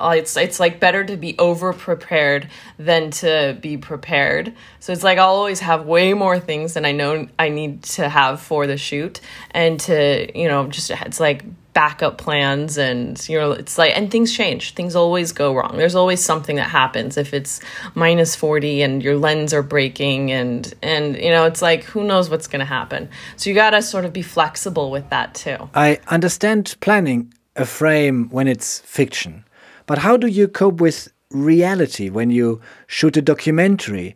Uh, 0.00 0.14
it's 0.16 0.36
it's 0.36 0.60
like 0.60 0.80
better 0.80 1.04
to 1.04 1.16
be 1.16 1.38
over 1.38 1.72
prepared 1.72 2.48
than 2.78 3.10
to 3.10 3.56
be 3.60 3.76
prepared. 3.76 4.54
So 4.80 4.92
it's 4.92 5.02
like 5.02 5.18
I'll 5.18 5.28
always 5.28 5.60
have 5.60 5.86
way 5.86 6.14
more 6.14 6.38
things 6.38 6.74
than 6.74 6.84
I 6.84 6.92
know 6.92 7.28
I 7.38 7.48
need 7.48 7.82
to 7.84 8.08
have 8.08 8.40
for 8.40 8.66
the 8.66 8.76
shoot. 8.76 9.20
And 9.52 9.78
to, 9.80 10.38
you 10.38 10.48
know, 10.48 10.66
just 10.68 10.90
it's 10.90 11.20
like 11.20 11.44
backup 11.72 12.18
plans 12.18 12.76
and 12.76 13.26
you 13.28 13.38
know 13.38 13.52
it's 13.52 13.78
like 13.78 13.96
and 13.96 14.10
things 14.10 14.32
change. 14.32 14.74
Things 14.74 14.94
always 14.94 15.32
go 15.32 15.54
wrong. 15.54 15.76
There's 15.76 15.94
always 15.94 16.22
something 16.22 16.56
that 16.56 16.70
happens 16.70 17.16
if 17.16 17.32
it's 17.32 17.60
minus 17.94 18.36
40 18.36 18.82
and 18.82 19.02
your 19.02 19.16
lens 19.16 19.54
are 19.54 19.62
breaking 19.62 20.30
and 20.30 20.72
and 20.82 21.16
you 21.16 21.30
know 21.30 21.46
it's 21.46 21.62
like 21.62 21.84
who 21.84 22.04
knows 22.04 22.28
what's 22.28 22.46
going 22.46 22.60
to 22.60 22.66
happen. 22.66 23.08
So 23.36 23.50
you 23.50 23.54
got 23.54 23.70
to 23.70 23.82
sort 23.82 24.04
of 24.04 24.12
be 24.12 24.22
flexible 24.22 24.90
with 24.90 25.08
that 25.10 25.34
too. 25.34 25.70
I 25.74 26.00
understand 26.08 26.76
planning 26.80 27.32
a 27.56 27.66
frame 27.66 28.28
when 28.30 28.48
it's 28.48 28.80
fiction 28.80 29.44
but 29.86 29.98
how 29.98 30.16
do 30.16 30.26
you 30.26 30.48
cope 30.48 30.80
with 30.80 31.12
reality 31.30 32.10
when 32.10 32.30
you 32.30 32.60
shoot 32.86 33.16
a 33.16 33.22
documentary 33.22 34.14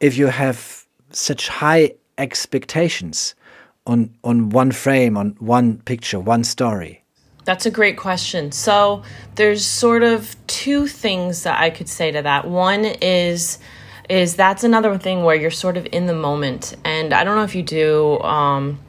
if 0.00 0.16
you 0.16 0.26
have 0.26 0.86
such 1.10 1.48
high 1.48 1.94
expectations 2.18 3.34
on 3.86 4.10
on 4.22 4.50
one 4.50 4.72
frame, 4.72 5.16
on 5.16 5.36
one 5.38 5.78
picture, 5.78 6.20
one 6.20 6.44
story? 6.44 7.02
That's 7.44 7.64
a 7.64 7.70
great 7.70 7.96
question. 7.96 8.52
So 8.52 9.02
there's 9.36 9.64
sort 9.64 10.02
of 10.02 10.36
two 10.46 10.86
things 10.86 11.44
that 11.44 11.58
I 11.58 11.70
could 11.70 11.88
say 11.88 12.10
to 12.10 12.22
that. 12.22 12.46
One 12.46 12.84
is 12.84 13.58
is 14.08 14.36
that's 14.36 14.64
another 14.64 14.98
thing 14.98 15.24
where 15.24 15.36
you're 15.36 15.50
sort 15.50 15.76
of 15.76 15.86
in 15.92 16.06
the 16.06 16.14
moment, 16.14 16.76
and 16.84 17.12
I 17.12 17.24
don't 17.24 17.36
know 17.36 17.44
if 17.44 17.54
you 17.54 17.62
do. 17.62 18.18
Um, 18.20 18.80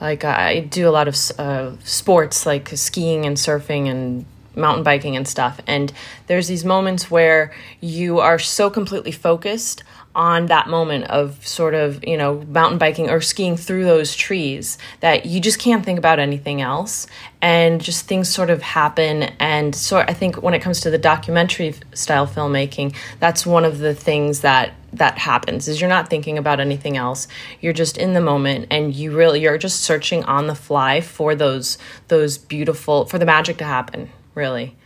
like 0.00 0.24
I 0.24 0.60
do 0.60 0.88
a 0.88 0.90
lot 0.90 1.08
of 1.08 1.16
uh, 1.38 1.76
sports, 1.84 2.44
like 2.44 2.68
skiing 2.70 3.24
and 3.24 3.36
surfing 3.36 3.88
and 3.88 4.26
mountain 4.54 4.84
biking 4.84 5.16
and 5.16 5.26
stuff. 5.26 5.60
And 5.66 5.92
there's 6.26 6.48
these 6.48 6.64
moments 6.64 7.10
where 7.10 7.52
you 7.80 8.20
are 8.20 8.38
so 8.38 8.70
completely 8.70 9.12
focused 9.12 9.82
on 10.14 10.46
that 10.46 10.68
moment 10.68 11.04
of 11.04 11.46
sort 11.46 11.74
of, 11.74 12.06
you 12.06 12.16
know, 12.16 12.42
mountain 12.48 12.78
biking 12.78 13.08
or 13.08 13.20
skiing 13.20 13.56
through 13.56 13.84
those 13.84 14.14
trees 14.14 14.76
that 15.00 15.24
you 15.26 15.40
just 15.40 15.58
can't 15.58 15.84
think 15.84 15.98
about 15.98 16.18
anything 16.18 16.60
else. 16.60 17.06
And 17.40 17.80
just 17.80 18.06
things 18.06 18.28
sort 18.28 18.50
of 18.50 18.62
happen. 18.62 19.22
And 19.40 19.74
so 19.74 19.98
I 19.98 20.12
think 20.12 20.42
when 20.42 20.54
it 20.54 20.60
comes 20.60 20.80
to 20.80 20.90
the 20.90 20.98
documentary 20.98 21.74
style 21.94 22.26
filmmaking, 22.26 22.94
that's 23.20 23.46
one 23.46 23.64
of 23.64 23.78
the 23.78 23.94
things 23.94 24.40
that 24.40 24.74
that 24.92 25.16
happens 25.16 25.68
is 25.68 25.80
you're 25.80 25.88
not 25.88 26.10
thinking 26.10 26.36
about 26.36 26.60
anything 26.60 26.98
else 26.98 27.26
you're 27.62 27.72
just 27.72 27.96
in 27.96 28.12
the 28.12 28.20
moment 28.20 28.66
and 28.70 28.94
you 28.94 29.16
really 29.16 29.40
you're 29.40 29.56
just 29.56 29.80
searching 29.80 30.22
on 30.24 30.48
the 30.48 30.54
fly 30.54 31.00
for 31.00 31.34
those 31.34 31.78
those 32.08 32.36
beautiful 32.36 33.06
for 33.06 33.18
the 33.18 33.24
magic 33.24 33.56
to 33.56 33.64
happen 33.64 34.10
really 34.34 34.76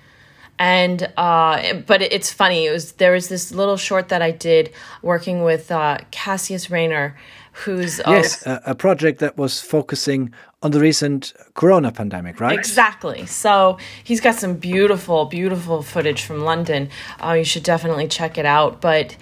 and 0.59 1.13
uh, 1.17 1.75
but 1.87 2.03
it's 2.03 2.33
funny. 2.33 2.67
It 2.67 2.73
was 2.73 2.93
there 2.93 3.13
was 3.13 3.29
this 3.29 3.53
little 3.53 3.77
short 3.77 4.09
that 4.09 4.23
I 4.23 4.31
did 4.31 4.73
working 5.03 5.43
with 5.43 5.71
uh, 5.71 5.99
Cassius 6.11 6.71
Rayner, 6.71 7.17
who's 7.53 8.01
yes, 8.07 8.47
a, 8.47 8.63
a 8.67 8.75
project 8.75 9.19
that 9.21 9.37
was 9.37 9.61
focusing 9.61 10.33
on 10.63 10.71
the 10.71 10.81
recent 10.81 11.35
Corona 11.55 11.93
pandemic, 11.93 12.41
right? 12.41 12.59
Exactly. 12.59 13.27
So 13.27 13.79
he's 14.03 14.21
got 14.21 14.37
some 14.37 14.55
beautiful, 14.55 15.27
beautiful 15.27 15.83
footage 15.83 16.23
from 16.23 16.41
London. 16.41 16.89
Uh, 17.23 17.33
you 17.33 17.45
should 17.45 17.63
definitely 17.63 18.09
check 18.09 18.39
it 18.39 18.47
out. 18.47 18.81
But 18.81 19.13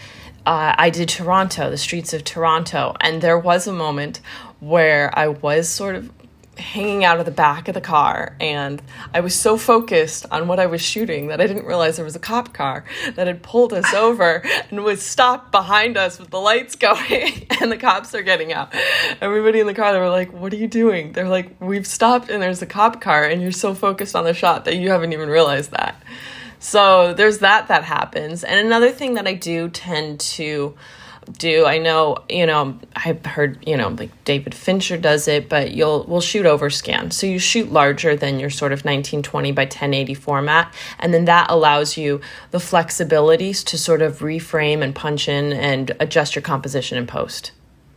uh, 0.47 0.75
I 0.79 0.91
did 0.91 1.09
Toronto, 1.09 1.69
the 1.71 1.77
streets 1.77 2.15
of 2.15 2.23
Toronto, 2.23 2.95
and 3.01 3.21
there 3.21 3.39
was 3.39 3.67
a 3.67 3.73
moment 3.73 4.21
where 4.61 5.17
I 5.19 5.29
was 5.29 5.69
sort 5.69 5.97
of 5.97 6.11
hanging 6.59 7.05
out 7.05 7.19
of 7.19 7.25
the 7.25 7.33
back 7.33 7.69
of 7.69 7.75
the 7.75 7.81
car 7.81 8.37
and 8.41 8.81
I 9.13 9.21
was 9.21 9.35
so 9.35 9.57
focused 9.57 10.27
on 10.31 10.49
what 10.49 10.61
I 10.61 10.67
was 10.67 10.81
shooting 10.81 11.29
that 11.29 11.41
I 11.41 11.47
didn't 11.47 11.67
realize 11.67 11.97
there 11.97 12.05
was 12.05 12.17
a 12.17 12.21
cop 12.21 12.55
car 12.55 12.85
that 13.15 13.27
had 13.27 13.43
pulled 13.43 13.73
us 13.73 13.93
over 13.95 14.43
and 14.71 14.85
was 14.85 15.03
stopped 15.03 15.51
behind 15.53 15.97
us 15.97 16.19
with 16.19 16.31
the 16.31 16.41
lights 16.41 16.77
going 16.85 17.47
and 17.61 17.71
the 17.71 17.77
cops 17.77 18.15
are 18.15 18.23
getting 18.23 18.53
out. 18.53 18.75
Everybody 19.21 19.61
in 19.61 19.67
the 19.67 19.75
car 19.75 19.93
they 19.93 19.99
were 19.99 20.09
like, 20.09 20.33
"What 20.33 20.53
are 20.53 20.57
you 20.57 20.69
doing?" 20.69 21.13
They're 21.13 21.29
like, 21.29 21.61
"We've 21.61 21.87
stopped 21.87 22.31
and 22.31 22.43
there's 22.43 22.63
a 22.63 22.67
cop 22.67 23.01
car 23.01 23.25
and 23.25 23.43
you're 23.43 23.53
so 23.53 23.75
focused 23.75 24.15
on 24.15 24.25
the 24.25 24.35
shot 24.35 24.65
that 24.65 24.77
you 24.77 24.91
haven't 24.91 25.13
even 25.13 25.29
realized 25.29 25.71
that." 25.73 26.03
So 26.59 27.13
there's 27.13 27.39
that 27.39 27.69
that 27.69 27.85
happens. 27.85 28.43
And 28.43 28.59
another 28.59 28.91
thing 28.91 29.15
that 29.15 29.27
I 29.27 29.35
do 29.35 29.69
tend 29.69 30.21
to 30.21 30.75
do. 31.33 31.67
I 31.67 31.79
know, 31.79 32.19
you 32.29 32.47
know, 32.47 32.79
I've 32.95 33.25
heard, 33.25 33.59
you 33.67 33.77
know, 33.77 33.89
like 33.89 34.25
David 34.25 34.55
Fincher 34.55 34.97
does 34.97 35.29
it, 35.29 35.49
but 35.49 35.73
you'll 35.73 36.05
we'll 36.05 36.21
shoot 36.21 36.47
over 36.47 36.71
scan. 36.71 37.11
So 37.11 37.27
you 37.27 37.39
shoot 37.39 37.73
larger 37.73 38.17
than 38.17 38.39
your 38.39 38.51
sort 38.51 38.73
of 38.73 38.81
1920 38.81 39.53
by 39.53 39.63
1080 39.63 40.15
format, 40.15 40.73
and 40.99 41.13
then 41.13 41.25
that 41.27 41.51
allows 41.51 41.97
you 41.97 42.21
the 42.51 42.59
flexibilities 42.59 43.65
to 43.67 43.79
sort 43.79 44.03
of 44.03 44.19
reframe 44.19 44.83
and 44.83 44.95
punch 44.95 45.29
in 45.29 45.53
and 45.53 45.93
adjust 46.01 46.35
your 46.35 46.43
composition 46.43 46.99
in 46.99 47.07
post. 47.07 47.53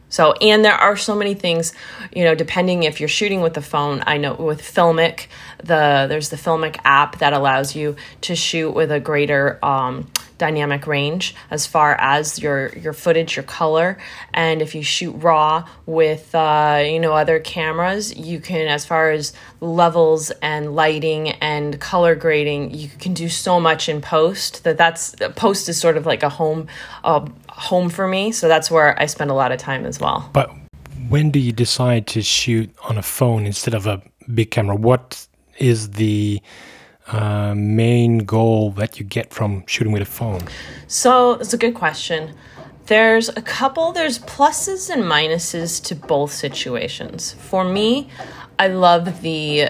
So, 0.09 0.33
and 0.33 0.63
there 0.63 0.73
are 0.73 0.95
so 0.95 1.15
many 1.15 1.33
things, 1.33 1.73
you 2.13 2.23
know, 2.23 2.33
depending 2.33 2.83
if 2.83 2.99
you're 2.99 3.09
shooting 3.09 3.41
with 3.41 3.53
the 3.53 3.61
phone. 3.61 4.03
I 4.07 4.17
know 4.17 4.35
with 4.35 4.61
Filmic, 4.61 5.27
the 5.57 6.05
there's 6.07 6.29
the 6.29 6.37
Filmic 6.37 6.79
app 6.85 7.19
that 7.19 7.33
allows 7.33 7.75
you 7.75 7.97
to 8.21 8.35
shoot 8.35 8.71
with 8.71 8.91
a 8.91 8.99
greater 8.99 9.63
um, 9.65 10.09
dynamic 10.37 10.87
range 10.87 11.35
as 11.51 11.65
far 11.65 11.95
as 11.95 12.39
your 12.39 12.69
your 12.77 12.93
footage, 12.93 13.35
your 13.35 13.43
color, 13.43 13.97
and 14.33 14.61
if 14.61 14.75
you 14.75 14.83
shoot 14.83 15.11
raw 15.11 15.67
with 15.85 16.33
uh, 16.35 16.83
you 16.85 16.99
know 16.99 17.13
other 17.13 17.39
cameras, 17.39 18.15
you 18.15 18.39
can 18.39 18.67
as 18.67 18.85
far 18.85 19.11
as 19.11 19.33
levels 19.61 20.31
and 20.41 20.75
lighting 20.75 21.29
and 21.29 21.79
color 21.79 22.15
grading, 22.15 22.73
you 22.73 22.89
can 22.99 23.13
do 23.13 23.29
so 23.29 23.59
much 23.59 23.89
in 23.89 24.01
post 24.01 24.63
that 24.63 24.77
that's 24.77 25.15
post 25.35 25.69
is 25.69 25.79
sort 25.79 25.97
of 25.97 26.05
like 26.05 26.23
a 26.23 26.29
home 26.29 26.67
uh, 27.03 27.25
home 27.49 27.89
for 27.89 28.07
me. 28.07 28.31
So 28.31 28.47
that's 28.47 28.69
where 28.69 28.99
I 29.01 29.05
spend 29.05 29.31
a 29.31 29.33
lot 29.33 29.51
of 29.51 29.59
time 29.59 29.85
as 29.85 29.99
well. 29.99 30.29
But 30.33 30.51
when 31.09 31.31
do 31.31 31.39
you 31.39 31.51
decide 31.51 32.07
to 32.07 32.21
shoot 32.21 32.69
on 32.89 32.97
a 32.97 33.03
phone 33.03 33.45
instead 33.45 33.73
of 33.73 33.87
a 33.87 34.01
big 34.33 34.51
camera? 34.51 34.75
What 34.75 35.27
is 35.57 35.91
the 35.91 36.41
uh, 37.07 37.53
main 37.55 38.19
goal 38.19 38.71
that 38.71 38.99
you 38.99 39.05
get 39.05 39.33
from 39.33 39.65
shooting 39.67 39.93
with 39.93 40.01
a 40.01 40.05
phone? 40.05 40.41
So 40.87 41.33
it's 41.33 41.53
a 41.53 41.57
good 41.57 41.73
question. 41.73 42.35
There's 42.87 43.29
a 43.29 43.41
couple, 43.41 43.91
there's 43.91 44.19
pluses 44.19 44.89
and 44.89 45.03
minuses 45.03 45.83
to 45.85 45.95
both 45.95 46.31
situations. 46.31 47.33
For 47.33 47.65
me, 47.65 48.09
I 48.57 48.67
love 48.67 49.21
the 49.21 49.69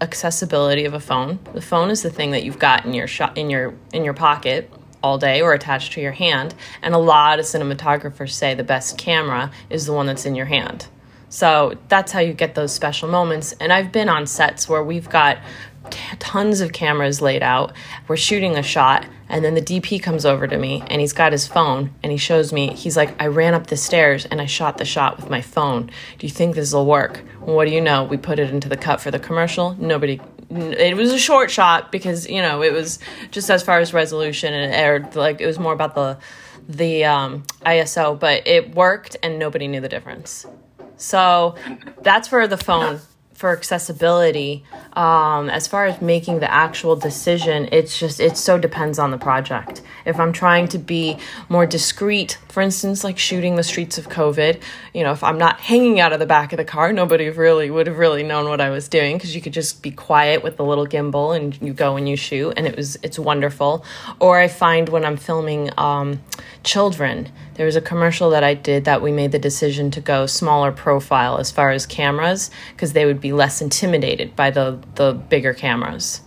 accessibility 0.00 0.84
of 0.84 0.94
a 0.94 1.00
phone. 1.00 1.38
The 1.52 1.60
phone 1.60 1.90
is 1.90 2.02
the 2.02 2.10
thing 2.10 2.30
that 2.30 2.44
you've 2.44 2.58
got 2.58 2.86
in 2.86 2.94
your 2.94 3.06
shot 3.06 3.36
in 3.36 3.50
your 3.50 3.74
in 3.92 4.04
your 4.04 4.14
pocket 4.14 4.70
all 5.02 5.18
day 5.18 5.40
or 5.40 5.52
attached 5.52 5.92
to 5.92 6.00
your 6.00 6.12
hand. 6.12 6.54
And 6.82 6.94
a 6.94 6.98
lot 6.98 7.38
of 7.38 7.44
cinematographers 7.44 8.30
say 8.30 8.54
the 8.54 8.64
best 8.64 8.98
camera 8.98 9.50
is 9.70 9.86
the 9.86 9.92
one 9.92 10.06
that's 10.06 10.26
in 10.26 10.34
your 10.34 10.46
hand. 10.46 10.86
So 11.30 11.76
that's 11.88 12.12
how 12.12 12.20
you 12.20 12.32
get 12.32 12.54
those 12.54 12.72
special 12.72 13.08
moments. 13.08 13.52
And 13.60 13.72
I've 13.72 13.92
been 13.92 14.08
on 14.08 14.26
sets 14.26 14.68
where 14.68 14.82
we've 14.82 15.08
got 15.08 15.38
t- 15.90 16.16
tons 16.18 16.60
of 16.60 16.72
cameras 16.72 17.20
laid 17.20 17.42
out. 17.42 17.72
We're 18.06 18.16
shooting 18.16 18.56
a 18.56 18.62
shot, 18.62 19.06
and 19.28 19.44
then 19.44 19.54
the 19.54 19.62
DP 19.62 20.02
comes 20.02 20.24
over 20.24 20.46
to 20.46 20.56
me 20.56 20.82
and 20.86 21.00
he's 21.00 21.12
got 21.12 21.32
his 21.32 21.46
phone 21.46 21.90
and 22.02 22.10
he 22.10 22.18
shows 22.18 22.52
me, 22.52 22.72
he's 22.74 22.96
like, 22.96 23.20
I 23.20 23.26
ran 23.26 23.54
up 23.54 23.66
the 23.66 23.76
stairs 23.76 24.24
and 24.24 24.40
I 24.40 24.46
shot 24.46 24.78
the 24.78 24.84
shot 24.84 25.16
with 25.16 25.28
my 25.28 25.42
phone. 25.42 25.90
Do 26.18 26.26
you 26.26 26.32
think 26.32 26.54
this 26.54 26.72
will 26.72 26.86
work? 26.86 27.18
What 27.40 27.66
do 27.66 27.70
you 27.70 27.80
know? 27.80 28.04
We 28.04 28.16
put 28.16 28.38
it 28.38 28.50
into 28.50 28.68
the 28.68 28.76
cut 28.76 29.00
for 29.00 29.10
the 29.10 29.18
commercial. 29.18 29.74
Nobody 29.74 30.20
it 30.50 30.96
was 30.96 31.12
a 31.12 31.18
short 31.18 31.50
shot 31.50 31.92
because 31.92 32.26
you 32.26 32.40
know 32.40 32.62
it 32.62 32.72
was 32.72 32.98
just 33.30 33.50
as 33.50 33.62
far 33.62 33.80
as 33.80 33.92
resolution 33.92 34.54
and 34.54 34.72
it 34.72 34.74
aired 34.74 35.14
like 35.14 35.42
it 35.42 35.46
was 35.46 35.58
more 35.58 35.74
about 35.74 35.94
the 35.94 36.16
the 36.68 37.04
um, 37.04 37.44
ISO, 37.64 38.18
but 38.18 38.46
it 38.46 38.74
worked 38.74 39.16
and 39.22 39.38
nobody 39.38 39.68
knew 39.68 39.80
the 39.80 39.88
difference. 39.88 40.46
So 40.96 41.54
that's 42.02 42.28
for 42.28 42.46
the 42.46 42.58
phone 42.58 43.00
for 43.38 43.52
accessibility 43.52 44.64
um, 44.94 45.48
as 45.48 45.68
far 45.68 45.86
as 45.86 46.02
making 46.02 46.40
the 46.40 46.52
actual 46.52 46.96
decision 46.96 47.68
it's 47.70 47.96
just 47.96 48.18
it 48.18 48.36
so 48.36 48.58
depends 48.58 48.98
on 48.98 49.12
the 49.12 49.16
project. 49.16 49.80
If 50.04 50.18
i'm 50.18 50.32
trying 50.32 50.66
to 50.68 50.78
be 50.78 51.16
more 51.48 51.64
discreet 51.64 52.36
for 52.48 52.60
instance 52.60 53.04
like 53.04 53.16
shooting 53.16 53.54
the 53.54 53.62
streets 53.62 53.96
of 53.96 54.08
covid 54.08 54.60
you 54.92 55.04
know 55.04 55.12
if 55.12 55.22
i'm 55.22 55.38
not 55.38 55.60
hanging 55.60 56.00
out 56.00 56.12
of 56.12 56.18
the 56.18 56.26
back 56.26 56.52
of 56.52 56.56
the 56.56 56.64
car 56.64 56.92
nobody 56.92 57.30
really 57.30 57.70
would 57.70 57.86
have 57.86 57.98
really 57.98 58.24
known 58.24 58.48
what 58.48 58.60
i 58.60 58.70
was 58.70 58.88
doing 58.88 59.16
because 59.16 59.36
you 59.36 59.40
could 59.40 59.52
just 59.52 59.82
be 59.82 59.92
quiet 59.92 60.42
with 60.42 60.56
the 60.56 60.64
little 60.64 60.86
gimbal 60.86 61.36
and 61.36 61.62
you 61.62 61.72
go 61.72 61.96
and 61.96 62.08
you 62.08 62.16
shoot 62.16 62.52
and 62.56 62.66
it 62.66 62.74
was 62.76 62.98
it's 63.04 63.20
wonderful. 63.20 63.84
Or 64.18 64.40
i 64.40 64.48
find 64.48 64.88
when 64.88 65.04
i'm 65.04 65.16
filming 65.16 65.70
um, 65.78 66.20
children 66.64 67.30
there 67.58 67.66
was 67.66 67.76
a 67.76 67.80
commercial 67.80 68.30
that 68.30 68.44
I 68.44 68.54
did 68.54 68.84
that 68.84 69.02
we 69.02 69.10
made 69.10 69.32
the 69.32 69.38
decision 69.38 69.90
to 69.90 70.00
go 70.00 70.26
smaller 70.26 70.70
profile 70.70 71.38
as 71.38 71.50
far 71.50 71.72
as 71.72 71.86
cameras 71.86 72.52
because 72.70 72.92
they 72.92 73.04
would 73.04 73.20
be 73.20 73.32
less 73.32 73.60
intimidated 73.60 74.36
by 74.36 74.50
the 74.50 74.78
the 74.94 75.12
bigger 75.12 75.52
cameras. 75.52 76.22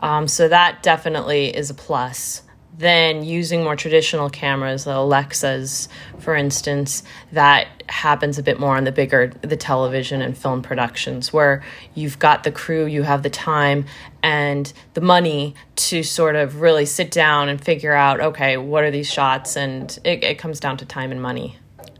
Um, 0.00 0.26
so 0.26 0.48
that 0.48 0.82
definitely 0.82 1.56
is 1.56 1.70
a 1.70 1.74
plus 1.74 2.42
than 2.76 3.22
using 3.22 3.62
more 3.62 3.76
traditional 3.76 4.28
cameras, 4.28 4.84
the 4.84 4.96
Alexas, 4.96 5.88
for 6.18 6.34
instance, 6.34 7.02
that 7.32 7.68
happens 7.88 8.38
a 8.38 8.42
bit 8.42 8.58
more 8.58 8.76
on 8.76 8.84
the 8.84 8.92
bigger 8.92 9.28
the 9.42 9.56
television 9.56 10.20
and 10.20 10.36
film 10.36 10.62
productions 10.62 11.32
where 11.32 11.62
you've 11.94 12.18
got 12.18 12.42
the 12.42 12.50
crew, 12.50 12.86
you 12.86 13.02
have 13.02 13.22
the 13.22 13.30
time 13.30 13.84
and 14.22 14.72
the 14.94 15.00
money 15.00 15.54
to 15.76 16.02
sort 16.02 16.34
of 16.34 16.60
really 16.60 16.86
sit 16.86 17.10
down 17.10 17.48
and 17.48 17.62
figure 17.62 17.92
out, 17.92 18.20
okay, 18.20 18.56
what 18.56 18.82
are 18.82 18.90
these 18.90 19.10
shots? 19.10 19.56
And 19.56 19.98
it, 20.04 20.24
it 20.24 20.38
comes 20.38 20.58
down 20.58 20.76
to 20.78 20.86
time 20.86 21.12
and 21.12 21.22
money. 21.22 21.56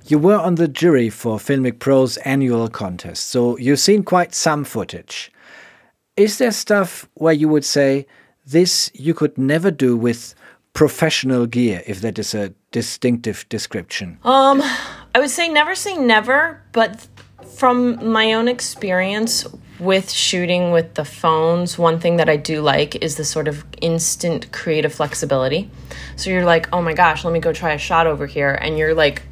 You 0.06 0.18
were 0.18 0.38
on 0.38 0.56
the 0.56 0.68
jury 0.68 1.08
for 1.08 1.38
Filmic 1.38 1.78
Pro's 1.78 2.16
annual 2.18 2.68
contest, 2.68 3.28
so 3.28 3.56
you've 3.58 3.80
seen 3.80 4.02
quite 4.02 4.34
some 4.34 4.64
footage. 4.64 5.32
Is 6.16 6.38
there 6.38 6.50
stuff 6.50 7.08
where 7.14 7.32
you 7.32 7.48
would 7.48 7.64
say 7.64 8.06
this 8.46 8.90
you 8.94 9.14
could 9.14 9.38
never 9.38 9.70
do 9.70 9.96
with 9.96 10.34
professional 10.74 11.46
gear, 11.46 11.82
if 11.86 12.00
that 12.02 12.18
is 12.18 12.34
a 12.34 12.52
distinctive 12.70 13.48
description? 13.48 14.18
Um, 14.24 14.60
I 15.14 15.18
would 15.18 15.30
say 15.30 15.48
never 15.48 15.74
say 15.74 15.96
never, 15.96 16.62
but 16.72 17.08
from 17.56 18.12
my 18.12 18.34
own 18.34 18.48
experience, 18.48 19.46
with 19.80 20.10
shooting 20.10 20.70
with 20.70 20.94
the 20.94 21.04
phones, 21.04 21.78
one 21.78 21.98
thing 21.98 22.16
that 22.16 22.28
I 22.28 22.36
do 22.36 22.60
like 22.60 22.96
is 22.96 23.16
the 23.16 23.24
sort 23.24 23.48
of 23.48 23.64
instant 23.80 24.52
creative 24.52 24.94
flexibility. 24.94 25.70
So 26.16 26.30
you're 26.30 26.44
like, 26.44 26.68
oh 26.72 26.80
my 26.80 26.94
gosh, 26.94 27.24
let 27.24 27.32
me 27.32 27.40
go 27.40 27.52
try 27.52 27.72
a 27.72 27.78
shot 27.78 28.06
over 28.06 28.26
here. 28.26 28.54
And 28.54 28.78
you're 28.78 28.94
like, 28.94 29.22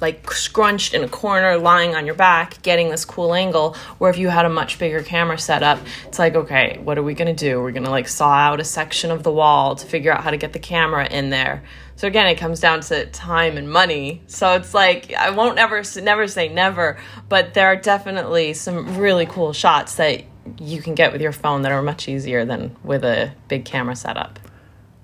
like 0.00 0.30
scrunched 0.32 0.94
in 0.94 1.04
a 1.04 1.08
corner, 1.08 1.56
lying 1.56 1.94
on 1.94 2.06
your 2.06 2.14
back, 2.14 2.60
getting 2.62 2.90
this 2.90 3.04
cool 3.04 3.34
angle. 3.34 3.74
Where 3.98 4.10
if 4.10 4.18
you 4.18 4.28
had 4.28 4.44
a 4.44 4.48
much 4.48 4.78
bigger 4.78 5.02
camera 5.02 5.38
setup, 5.38 5.78
it's 6.06 6.18
like, 6.18 6.34
okay, 6.34 6.78
what 6.82 6.98
are 6.98 7.02
we 7.02 7.14
gonna 7.14 7.34
do? 7.34 7.60
We're 7.60 7.72
gonna 7.72 7.90
like 7.90 8.08
saw 8.08 8.32
out 8.32 8.60
a 8.60 8.64
section 8.64 9.10
of 9.10 9.22
the 9.22 9.32
wall 9.32 9.76
to 9.76 9.86
figure 9.86 10.12
out 10.12 10.22
how 10.22 10.30
to 10.30 10.36
get 10.36 10.52
the 10.52 10.58
camera 10.58 11.06
in 11.06 11.30
there. 11.30 11.62
So 11.96 12.08
again, 12.08 12.26
it 12.26 12.36
comes 12.36 12.60
down 12.60 12.80
to 12.80 13.06
time 13.06 13.56
and 13.56 13.70
money. 13.70 14.22
So 14.26 14.54
it's 14.54 14.74
like 14.74 15.12
I 15.14 15.30
won't 15.30 15.58
ever 15.58 15.82
never 16.00 16.26
say 16.26 16.48
never, 16.48 16.98
but 17.28 17.54
there 17.54 17.66
are 17.66 17.76
definitely 17.76 18.54
some 18.54 18.98
really 18.98 19.26
cool 19.26 19.52
shots 19.52 19.96
that 19.96 20.24
you 20.58 20.82
can 20.82 20.94
get 20.94 21.12
with 21.12 21.20
your 21.20 21.32
phone 21.32 21.62
that 21.62 21.72
are 21.72 21.82
much 21.82 22.08
easier 22.08 22.44
than 22.44 22.76
with 22.82 23.04
a 23.04 23.32
big 23.48 23.64
camera 23.64 23.94
setup. 23.94 24.38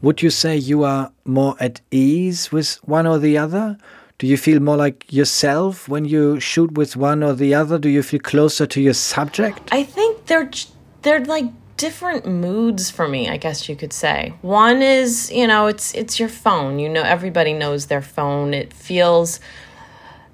Would 0.00 0.22
you 0.22 0.30
say 0.30 0.56
you 0.56 0.84
are 0.84 1.12
more 1.24 1.56
at 1.58 1.80
ease 1.90 2.52
with 2.52 2.76
one 2.84 3.06
or 3.06 3.18
the 3.18 3.36
other? 3.38 3.78
Do 4.18 4.26
you 4.26 4.36
feel 4.36 4.60
more 4.60 4.76
like 4.76 5.12
yourself 5.12 5.88
when 5.88 6.04
you 6.04 6.40
shoot 6.40 6.72
with 6.72 6.96
one 6.96 7.22
or 7.22 7.34
the 7.34 7.54
other? 7.54 7.78
Do 7.78 7.88
you 7.88 8.02
feel 8.02 8.18
closer 8.18 8.66
to 8.66 8.80
your 8.80 8.94
subject? 8.94 9.68
I 9.70 9.84
think 9.84 10.26
they're 10.26 10.50
they're 11.02 11.24
like 11.24 11.46
different 11.76 12.26
moods 12.26 12.90
for 12.90 13.06
me, 13.06 13.28
I 13.28 13.36
guess 13.36 13.68
you 13.68 13.76
could 13.76 13.92
say. 13.92 14.34
One 14.42 14.82
is, 14.82 15.30
you 15.30 15.46
know, 15.46 15.68
it's 15.68 15.94
it's 15.94 16.18
your 16.18 16.28
phone. 16.28 16.80
You 16.80 16.88
know 16.88 17.02
everybody 17.02 17.52
knows 17.52 17.86
their 17.86 18.02
phone. 18.02 18.54
It 18.54 18.72
feels 18.72 19.38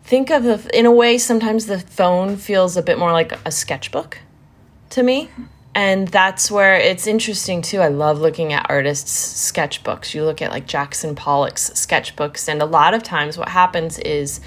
think 0.03 0.31
of 0.31 0.45
the 0.45 0.71
in 0.79 0.87
a 0.87 0.93
way 0.93 1.19
sometimes 1.19 1.67
the 1.67 1.79
phone 1.79 2.37
feels 2.39 2.79
a 2.79 2.83
bit 2.83 2.99
more 2.99 3.13
like 3.13 3.33
a 3.47 3.51
sketchbook 3.51 4.19
to 4.91 5.03
me 5.03 5.31
and 5.75 6.09
that's 6.09 6.51
where 6.51 6.77
it's 6.77 7.07
interesting 7.07 7.63
too. 7.63 7.81
I 7.81 7.89
love 7.89 8.21
looking 8.21 8.53
at 8.53 8.67
artists' 8.69 9.51
sketchbooks. 9.53 10.15
You 10.15 10.25
look 10.25 10.41
at 10.41 10.51
like 10.51 10.67
Jackson 10.67 11.15
Pollock's 11.15 11.71
sketchbooks, 11.71 12.49
and 12.49 12.63
a 12.63 12.67
lot 12.67 12.95
of 12.95 13.03
times 13.03 13.37
what 13.37 13.49
happens 13.49 13.99
is 13.99 14.41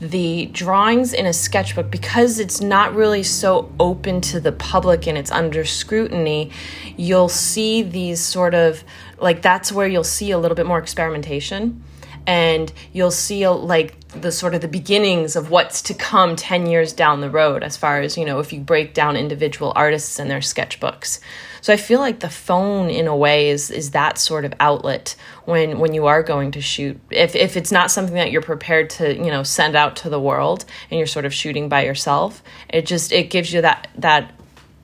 the 0.00 0.46
drawings 0.52 1.12
in 1.12 1.26
a 1.26 1.32
sketchbook, 1.32 1.90
because 1.90 2.38
it's 2.38 2.60
not 2.60 2.94
really 2.94 3.24
so 3.24 3.72
open 3.80 4.20
to 4.20 4.38
the 4.38 4.52
public 4.52 5.08
and 5.08 5.18
it's 5.18 5.32
under 5.32 5.64
scrutiny, 5.64 6.52
you'll 6.96 7.28
see 7.28 7.82
these 7.82 8.20
sort 8.20 8.54
of 8.54 8.84
like 9.18 9.42
that's 9.42 9.72
where 9.72 9.88
you'll 9.88 10.04
see 10.04 10.30
a 10.30 10.38
little 10.38 10.54
bit 10.54 10.66
more 10.66 10.78
experimentation 10.78 11.82
and 12.28 12.70
you'll 12.92 13.10
see 13.10 13.42
uh, 13.46 13.52
like 13.52 14.06
the 14.10 14.30
sort 14.30 14.54
of 14.54 14.60
the 14.60 14.68
beginnings 14.68 15.34
of 15.34 15.50
what's 15.50 15.80
to 15.80 15.94
come 15.94 16.36
10 16.36 16.66
years 16.66 16.92
down 16.92 17.22
the 17.22 17.30
road 17.30 17.62
as 17.62 17.78
far 17.78 18.02
as 18.02 18.18
you 18.18 18.24
know 18.24 18.38
if 18.38 18.52
you 18.52 18.60
break 18.60 18.92
down 18.92 19.16
individual 19.16 19.72
artists 19.74 20.18
and 20.18 20.30
their 20.30 20.40
sketchbooks. 20.40 21.20
So 21.60 21.72
i 21.72 21.76
feel 21.76 22.00
like 22.00 22.20
the 22.20 22.28
phone 22.28 22.90
in 22.90 23.06
a 23.08 23.16
way 23.16 23.48
is 23.48 23.70
is 23.70 23.90
that 23.92 24.18
sort 24.18 24.44
of 24.44 24.52
outlet 24.60 25.16
when 25.46 25.78
when 25.78 25.94
you 25.94 26.06
are 26.06 26.22
going 26.22 26.50
to 26.52 26.60
shoot. 26.60 27.00
If 27.10 27.34
if 27.34 27.56
it's 27.56 27.72
not 27.72 27.90
something 27.90 28.14
that 28.16 28.30
you're 28.30 28.42
prepared 28.42 28.90
to 28.90 29.16
you 29.16 29.30
know 29.30 29.42
send 29.42 29.74
out 29.74 29.96
to 29.96 30.10
the 30.10 30.20
world 30.20 30.66
and 30.90 30.98
you're 30.98 31.06
sort 31.06 31.24
of 31.24 31.32
shooting 31.32 31.70
by 31.70 31.84
yourself 31.84 32.42
it 32.68 32.84
just 32.84 33.10
it 33.10 33.30
gives 33.30 33.54
you 33.54 33.62
that 33.62 33.88
that 33.96 34.32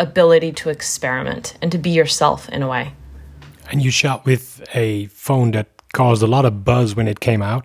ability 0.00 0.52
to 0.52 0.70
experiment 0.70 1.56
and 1.60 1.70
to 1.70 1.78
be 1.78 1.90
yourself 1.90 2.48
in 2.48 2.62
a 2.62 2.68
way. 2.68 2.92
And 3.70 3.82
you 3.82 3.90
shot 3.90 4.24
with 4.24 4.66
a 4.74 5.06
phone 5.06 5.52
that 5.52 5.73
caused 5.94 6.22
a 6.22 6.26
lot 6.26 6.44
of 6.44 6.64
buzz 6.64 6.94
when 6.94 7.08
it 7.08 7.20
came 7.20 7.40
out. 7.40 7.64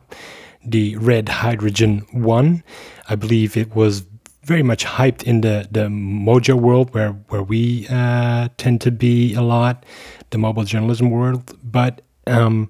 The 0.63 0.95
Red 0.95 1.27
Hydrogen 1.27 2.05
1, 2.11 2.63
I 3.09 3.15
believe 3.15 3.57
it 3.57 3.75
was 3.75 4.05
very 4.43 4.63
much 4.63 4.85
hyped 4.85 5.23
in 5.23 5.41
the, 5.41 5.67
the 5.69 5.87
Mojo 5.87 6.55
world 6.55 6.93
where, 6.93 7.11
where 7.29 7.43
we 7.43 7.87
uh, 7.89 8.47
tend 8.57 8.81
to 8.81 8.91
be 8.91 9.33
a 9.33 9.41
lot, 9.41 9.85
the 10.29 10.37
mobile 10.37 10.63
journalism 10.63 11.11
world, 11.11 11.57
but 11.63 12.01
um, 12.27 12.69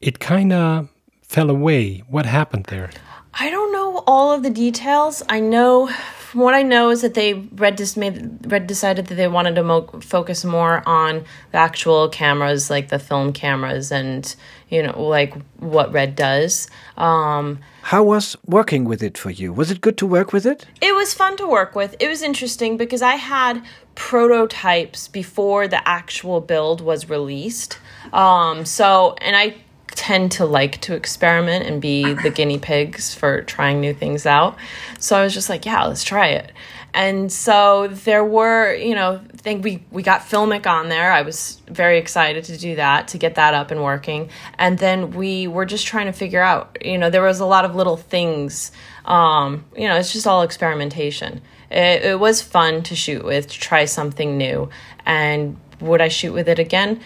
it 0.00 0.18
kind 0.18 0.52
of 0.52 0.88
fell 1.22 1.50
away. 1.50 2.02
What 2.08 2.26
happened 2.26 2.66
there? 2.66 2.90
I 3.34 3.50
don't 3.50 3.72
know 3.72 4.02
all 4.06 4.32
of 4.32 4.42
the 4.42 4.50
details. 4.50 5.22
I 5.28 5.40
know 5.40 5.90
from 6.28 6.42
what 6.42 6.54
I 6.54 6.62
know 6.62 6.90
is 6.90 7.00
that 7.00 7.14
they 7.14 7.32
Red 7.32 7.78
just 7.78 7.96
made 7.96 8.52
Red 8.52 8.66
decided 8.66 9.06
that 9.06 9.14
they 9.14 9.28
wanted 9.28 9.54
to 9.54 9.62
mo- 9.62 9.88
focus 10.02 10.44
more 10.44 10.82
on 10.86 11.24
the 11.52 11.56
actual 11.56 12.10
cameras, 12.10 12.68
like 12.68 12.90
the 12.90 12.98
film 12.98 13.32
cameras, 13.32 13.90
and 13.90 14.36
you 14.68 14.82
know, 14.82 15.02
like 15.02 15.34
what 15.56 15.90
Red 15.90 16.16
does. 16.16 16.68
Um, 16.98 17.60
How 17.80 18.02
was 18.02 18.36
working 18.44 18.84
with 18.84 19.02
it 19.02 19.16
for 19.16 19.30
you? 19.30 19.54
Was 19.54 19.70
it 19.70 19.80
good 19.80 19.96
to 19.96 20.06
work 20.06 20.34
with 20.34 20.44
it? 20.44 20.66
It 20.82 20.94
was 20.94 21.14
fun 21.14 21.38
to 21.38 21.46
work 21.46 21.74
with. 21.74 21.96
It 21.98 22.08
was 22.08 22.20
interesting 22.20 22.76
because 22.76 23.00
I 23.00 23.14
had 23.14 23.64
prototypes 23.94 25.08
before 25.08 25.66
the 25.66 25.80
actual 25.88 26.42
build 26.42 26.82
was 26.82 27.08
released. 27.08 27.78
Um, 28.12 28.66
so, 28.66 29.16
and 29.22 29.34
I 29.34 29.56
tend 29.98 30.30
to 30.30 30.46
like 30.46 30.80
to 30.80 30.94
experiment 30.94 31.66
and 31.66 31.82
be 31.82 32.14
the 32.14 32.30
guinea 32.30 32.60
pigs 32.60 33.12
for 33.12 33.42
trying 33.42 33.80
new 33.80 33.92
things 33.92 34.26
out. 34.26 34.56
So 35.00 35.18
I 35.18 35.24
was 35.24 35.34
just 35.34 35.48
like, 35.48 35.66
yeah, 35.66 35.84
let's 35.86 36.04
try 36.04 36.28
it. 36.28 36.52
And 36.94 37.32
so 37.32 37.88
there 37.88 38.24
were, 38.24 38.74
you 38.74 38.94
know, 38.94 39.20
I 39.32 39.36
think 39.36 39.64
we 39.64 39.82
we 39.90 40.04
got 40.04 40.20
Filmic 40.20 40.68
on 40.68 40.88
there. 40.88 41.10
I 41.10 41.22
was 41.22 41.60
very 41.66 41.98
excited 41.98 42.44
to 42.44 42.56
do 42.56 42.76
that 42.76 43.08
to 43.08 43.18
get 43.18 43.34
that 43.34 43.54
up 43.54 43.72
and 43.72 43.82
working. 43.82 44.30
And 44.56 44.78
then 44.78 45.10
we 45.10 45.48
were 45.48 45.66
just 45.66 45.86
trying 45.86 46.06
to 46.06 46.12
figure 46.12 46.42
out, 46.42 46.78
you 46.80 46.96
know, 46.96 47.10
there 47.10 47.22
was 47.22 47.40
a 47.40 47.46
lot 47.46 47.64
of 47.64 47.74
little 47.74 47.96
things. 47.96 48.70
Um, 49.04 49.64
you 49.76 49.88
know, 49.88 49.96
it's 49.96 50.12
just 50.12 50.28
all 50.28 50.42
experimentation. 50.42 51.42
It, 51.72 52.04
it 52.04 52.20
was 52.20 52.40
fun 52.40 52.84
to 52.84 52.94
shoot 52.94 53.24
with, 53.24 53.48
to 53.48 53.58
try 53.58 53.84
something 53.84 54.38
new. 54.38 54.70
And 55.04 55.56
would 55.80 56.00
I 56.00 56.08
shoot 56.08 56.32
with 56.32 56.48
it 56.48 56.60
again? 56.60 57.00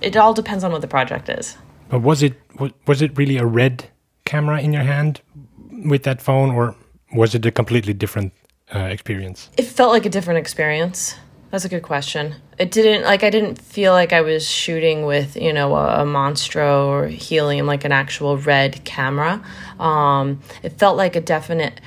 It 0.00 0.16
all 0.16 0.34
depends 0.34 0.62
on 0.62 0.70
what 0.70 0.82
the 0.82 0.88
project 0.88 1.28
is. 1.28 1.56
But 1.88 2.00
was 2.00 2.22
it 2.22 2.34
was 2.86 3.02
it 3.02 3.16
really 3.16 3.36
a 3.38 3.46
red 3.46 3.84
camera 4.24 4.60
in 4.60 4.72
your 4.72 4.82
hand 4.82 5.20
with 5.84 6.02
that 6.04 6.20
phone, 6.20 6.50
or 6.50 6.74
was 7.12 7.34
it 7.34 7.46
a 7.46 7.50
completely 7.50 7.92
different 7.92 8.32
uh, 8.74 8.80
experience? 8.80 9.50
It 9.56 9.64
felt 9.64 9.92
like 9.92 10.06
a 10.06 10.10
different 10.10 10.38
experience. 10.38 11.16
That's 11.50 11.64
a 11.64 11.68
good 11.68 11.84
question. 11.84 12.34
It 12.58 12.70
didn't 12.72 13.04
like 13.04 13.22
I 13.22 13.30
didn't 13.30 13.60
feel 13.60 13.92
like 13.92 14.12
I 14.12 14.20
was 14.20 14.48
shooting 14.48 15.06
with 15.06 15.36
you 15.36 15.52
know 15.52 15.76
a, 15.76 16.02
a 16.02 16.04
Monstro 16.04 16.86
or 16.86 17.06
Helium 17.06 17.66
like 17.66 17.84
an 17.84 17.92
actual 17.92 18.36
red 18.36 18.84
camera. 18.84 19.42
Um, 19.78 20.40
it 20.62 20.78
felt 20.78 20.96
like 20.96 21.14
a 21.14 21.20
definite 21.20 21.80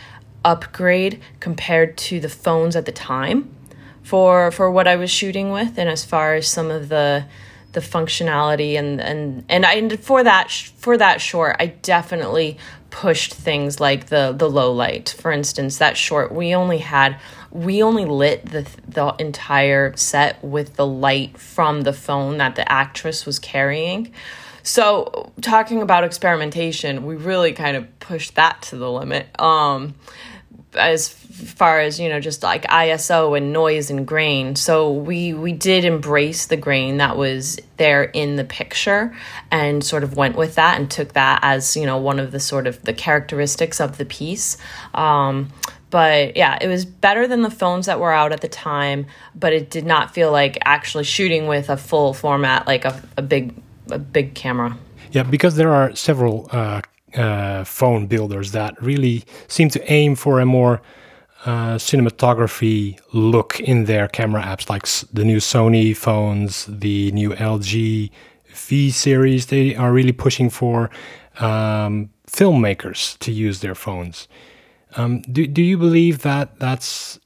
upgrade 0.46 1.22
compared 1.42 1.98
to 1.98 2.22
the 2.22 2.30
phones 2.30 2.76
at 2.78 2.86
the 2.86 2.94
time 2.94 3.54
for 4.02 4.50
for 4.52 4.72
what 4.72 4.88
I 4.88 4.96
was 4.96 5.12
shooting 5.12 5.52
with, 5.52 5.78
and 5.78 5.90
as 5.90 6.06
far 6.06 6.36
as 6.36 6.48
some 6.48 6.72
of 6.72 6.88
the 6.88 7.26
the 7.72 7.80
functionality 7.80 8.78
and 8.78 9.00
and 9.00 9.44
and 9.48 9.66
I 9.66 9.96
for 9.98 10.24
that 10.24 10.52
for 10.52 10.98
that 10.98 11.22
short 11.22 11.56
I 11.60 11.68
definitely 11.68 12.58
pushed 12.90 13.34
things 13.34 13.80
like 13.80 14.08
the 14.08 14.34
the 14.36 14.50
low 14.50 14.74
light 14.74 15.16
for 15.20 15.32
instance 15.32 15.78
that 15.78 15.96
short 15.96 16.32
we 16.32 16.56
only 16.56 16.80
had 16.80 17.20
we 17.52 17.84
only 17.84 18.06
lit 18.06 18.46
the 18.46 18.68
the 18.88 19.16
entire 19.20 19.96
set 19.96 20.44
with 20.44 20.76
the 20.76 20.86
light 20.86 21.38
from 21.38 21.82
the 21.82 21.94
phone 21.94 22.38
that 22.38 22.56
the 22.56 22.70
actress 22.72 23.26
was 23.26 23.40
carrying. 23.40 24.14
So 24.64 25.32
talking 25.42 25.82
about 25.82 26.04
experimentation 26.04 27.06
we 27.06 27.16
really 27.16 27.54
kind 27.54 27.78
of 27.78 28.00
pushed 28.00 28.36
that 28.36 28.64
to 28.64 28.78
the 28.78 28.92
limit. 28.92 29.28
Um 29.40 29.94
as 30.74 31.10
far 31.40 31.80
as 31.80 32.00
you 32.00 32.10
know 32.10 32.20
just 32.20 32.44
like 32.44 32.64
iso 32.66 33.38
and 33.38 33.54
noise 33.54 33.90
and 33.90 34.06
grain. 34.06 34.56
So 34.56 34.92
we 34.92 35.34
we 35.34 35.52
did 35.52 35.86
embrace 35.86 36.46
the 36.48 36.58
grain 36.58 36.98
that 36.98 37.18
was 37.18 37.60
there 37.78 38.04
in 38.04 38.36
the 38.36 38.44
picture 38.44 39.16
and 39.52 39.84
sort 39.84 40.04
of 40.04 40.16
went 40.16 40.36
with 40.36 40.56
that 40.56 40.80
and 40.80 40.90
took 40.90 41.14
that 41.14 41.40
as 41.42 41.76
you 41.76 41.86
know 41.86 41.98
one 41.98 42.20
of 42.20 42.32
the 42.32 42.40
sort 42.40 42.68
of 42.68 42.82
the 42.84 42.94
characteristics 42.94 43.80
of 43.80 43.98
the 43.98 44.06
piece. 44.06 44.58
Um, 44.94 45.50
but 45.92 46.38
yeah 46.38 46.58
it 46.62 46.68
was 46.68 46.86
better 46.86 47.28
than 47.28 47.42
the 47.42 47.50
phones 47.50 47.88
that 47.88 48.00
were 48.00 48.14
out 48.14 48.32
at 48.32 48.42
the 48.42 48.48
time 48.48 49.08
but 49.34 49.54
it 49.54 49.72
did 49.72 49.86
not 49.86 50.14
feel 50.14 50.32
like 50.32 50.56
actually 50.64 51.04
shooting 51.04 51.48
with 51.48 51.68
a 51.68 51.78
full 51.78 52.14
format 52.14 52.68
like 52.68 52.86
a, 52.86 53.02
a 53.18 53.24
big 53.24 53.54
a 53.92 54.00
big 54.00 54.36
camera. 54.36 54.78
Yeah 55.12 55.24
because 55.24 55.56
there 55.56 55.74
are 55.74 55.96
several 55.96 56.48
uh, 56.52 56.82
uh, 57.16 57.64
phone 57.64 58.08
builders 58.08 58.52
that 58.52 58.82
really 58.82 59.26
seem 59.48 59.70
to 59.70 59.92
aim 59.92 60.16
for 60.16 60.40
a 60.40 60.46
more 60.46 60.82
uh, 61.46 61.76
cinematography 61.76 63.00
look 63.14 63.60
in 63.60 63.86
their 63.86 64.08
camera 64.08 64.42
apps, 64.42 64.70
like 64.70 64.86
the 65.14 65.24
new 65.24 65.38
Sony 65.38 65.96
phones, 65.96 66.66
the 66.66 67.12
new 67.12 67.32
LG 67.32 68.10
V 68.48 68.92
series. 68.92 69.48
They 69.48 69.76
are 69.76 69.92
really 69.92 70.12
pushing 70.12 70.50
for 70.50 70.90
um, 71.40 72.10
filmmakers 72.28 73.18
to 73.20 73.32
use 73.32 73.62
their 73.62 73.76
phones. 73.76 74.28
Um, 74.96 75.22
do 75.22 75.48
do 75.48 75.62
you 75.62 75.78
believe 75.78 76.24
that 76.24 76.60
that's 76.60 77.20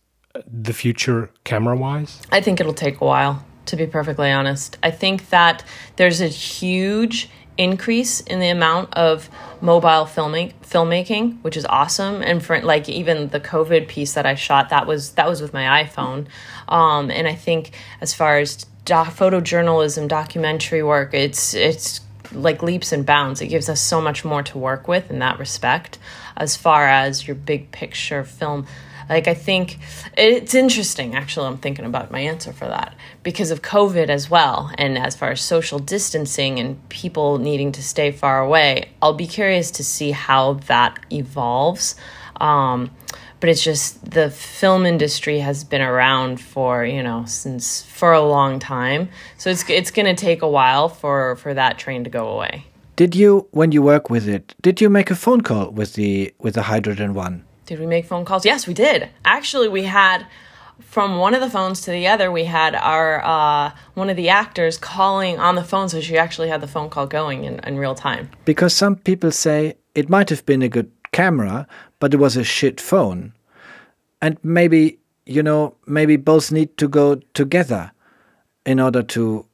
the 0.46 0.74
future 0.74 1.32
camera 1.44 1.76
wise? 1.76 2.22
I 2.32 2.42
think 2.42 2.60
it'll 2.60 2.74
take 2.74 3.02
a 3.02 3.06
while. 3.06 3.44
To 3.68 3.76
be 3.76 3.88
perfectly 3.88 4.30
honest, 4.30 4.78
I 4.84 4.92
think 4.92 5.30
that 5.30 5.64
there's 5.96 6.22
a 6.22 6.28
huge 6.28 7.30
increase 7.58 8.20
in 8.20 8.40
the 8.40 8.50
amount 8.50 8.94
of 8.94 9.30
mobile 9.62 10.06
filming 10.06 10.54
filmmaking, 10.64 11.42
which 11.44 11.56
is 11.56 11.66
awesome. 11.66 12.22
And 12.22 12.44
for 12.44 12.60
like 12.62 12.90
even 12.90 13.30
the 13.30 13.40
COVID 13.40 13.88
piece 13.88 14.14
that 14.14 14.26
I 14.26 14.36
shot, 14.36 14.70
that 14.70 14.88
was 14.88 15.12
that 15.12 15.28
was 15.28 15.42
with 15.42 15.54
my 15.54 15.84
iPhone. 15.84 16.28
Um, 16.68 17.12
and 17.12 17.28
I 17.28 17.36
think 17.36 17.72
as 18.02 18.14
far 18.14 18.40
as 18.40 18.66
doc- 18.86 19.16
photojournalism, 19.16 20.08
documentary 20.08 20.84
work, 20.84 21.14
it's 21.14 21.54
it's 21.54 22.02
like 22.32 22.64
leaps 22.64 22.92
and 22.92 23.06
bounds. 23.06 23.42
It 23.42 23.48
gives 23.48 23.70
us 23.70 23.80
so 23.80 24.02
much 24.02 24.26
more 24.26 24.44
to 24.44 24.58
work 24.58 24.88
with 24.88 25.12
in 25.12 25.20
that 25.20 25.40
respect, 25.40 26.00
as 26.36 26.56
far 26.56 26.88
as 26.88 27.28
your 27.28 27.36
big 27.36 27.72
picture 27.72 28.24
film 28.24 28.66
like, 29.10 29.28
I 29.28 29.34
think 29.34 29.78
it's 30.18 30.54
interesting, 30.54 31.16
actually. 31.16 31.48
I'm 31.48 31.58
thinking 31.58 31.86
about 31.86 32.12
my 32.12 32.20
answer 32.20 32.54
for 32.54 32.68
that 32.68 32.96
because 33.24 33.52
of 33.52 33.62
COVID 33.62 34.10
as 34.10 34.30
well. 34.30 34.72
And 34.78 34.98
as 34.98 35.16
far 35.16 35.32
as 35.32 35.42
social 35.42 35.80
distancing 35.80 36.60
and 36.60 36.88
people 36.90 37.38
needing 37.38 37.72
to 37.74 37.84
stay 37.84 38.12
far 38.12 38.42
away, 38.42 38.90
I'll 39.02 39.14
be 39.14 39.28
curious 39.28 39.72
to 39.72 39.84
see 39.84 40.12
how 40.12 40.54
that 40.66 41.00
evolves. 41.12 41.96
Um, 42.40 42.92
but 43.44 43.50
it's 43.50 43.62
just 43.62 44.10
the 44.10 44.32
film 44.32 44.86
industry 44.86 45.40
has 45.40 45.66
been 45.66 45.82
around 45.82 46.40
for 46.40 46.86
you 46.86 47.04
know 47.04 47.26
since 47.26 47.82
for 47.82 48.14
a 48.14 48.22
long 48.22 48.58
time 48.58 49.10
so 49.38 49.50
it's 49.50 49.70
it's 49.70 49.92
going 49.92 50.06
to 50.06 50.16
take 50.16 50.42
a 50.42 50.48
while 50.48 50.88
for 50.88 51.36
for 51.36 51.54
that 51.54 51.78
train 51.78 52.06
to 52.06 52.10
go 52.10 52.30
away 52.30 52.66
did 52.96 53.14
you 53.14 53.46
when 53.52 53.74
you 53.74 53.82
work 53.82 54.10
with 54.10 54.30
it 54.30 54.56
did 54.62 54.80
you 54.80 54.90
make 54.90 55.12
a 55.12 55.16
phone 55.16 55.42
call 55.42 55.70
with 55.72 55.96
the 55.96 56.34
with 56.40 56.54
the 56.54 56.62
hydrogen 56.62 57.14
one 57.14 57.44
did 57.66 57.80
we 57.80 57.86
make 57.86 58.06
phone 58.06 58.26
calls? 58.26 58.46
Yes, 58.46 58.68
we 58.68 58.74
did. 58.74 59.10
Actually, 59.26 59.68
we 59.68 59.84
had 59.84 60.26
from 60.80 61.18
one 61.18 61.34
of 61.34 61.42
the 61.42 61.50
phones 61.50 61.82
to 61.82 61.92
the 61.92 62.08
other, 62.08 62.32
we 62.32 62.46
had 62.46 62.76
our 62.76 63.24
uh, 63.24 63.72
one 63.94 64.10
of 64.10 64.18
the 64.18 64.30
actors 64.30 64.78
calling 64.78 65.40
on 65.40 65.56
the 65.56 65.64
phone, 65.64 65.90
so 65.90 66.02
she 66.02 66.18
actually 66.18 66.50
had 66.50 66.62
the 66.62 66.68
phone 66.68 66.90
call 66.90 67.08
going 67.08 67.44
in, 67.44 67.60
in 67.60 67.78
real 67.78 67.96
time. 67.96 68.30
Because 68.46 68.76
some 68.76 68.96
people 68.96 69.32
say 69.32 69.76
it 69.96 70.10
might 70.10 70.30
have 70.30 70.46
been 70.46 70.62
a 70.62 70.70
good 70.70 70.92
camera, 71.12 71.68
but 72.00 72.14
it 72.14 72.18
was 72.18 72.36
a 72.36 72.44
shit 72.44 72.82
phone, 72.82 73.34
and 74.22 74.38
maybe 74.44 75.00
you 75.26 75.44
know 75.44 75.76
maybe 75.86 76.18
both 76.18 76.52
need 76.52 76.76
to 76.78 76.88
go 76.88 77.16
together 77.34 77.92
in 78.66 78.80
order 78.80 79.04
to 79.04 79.46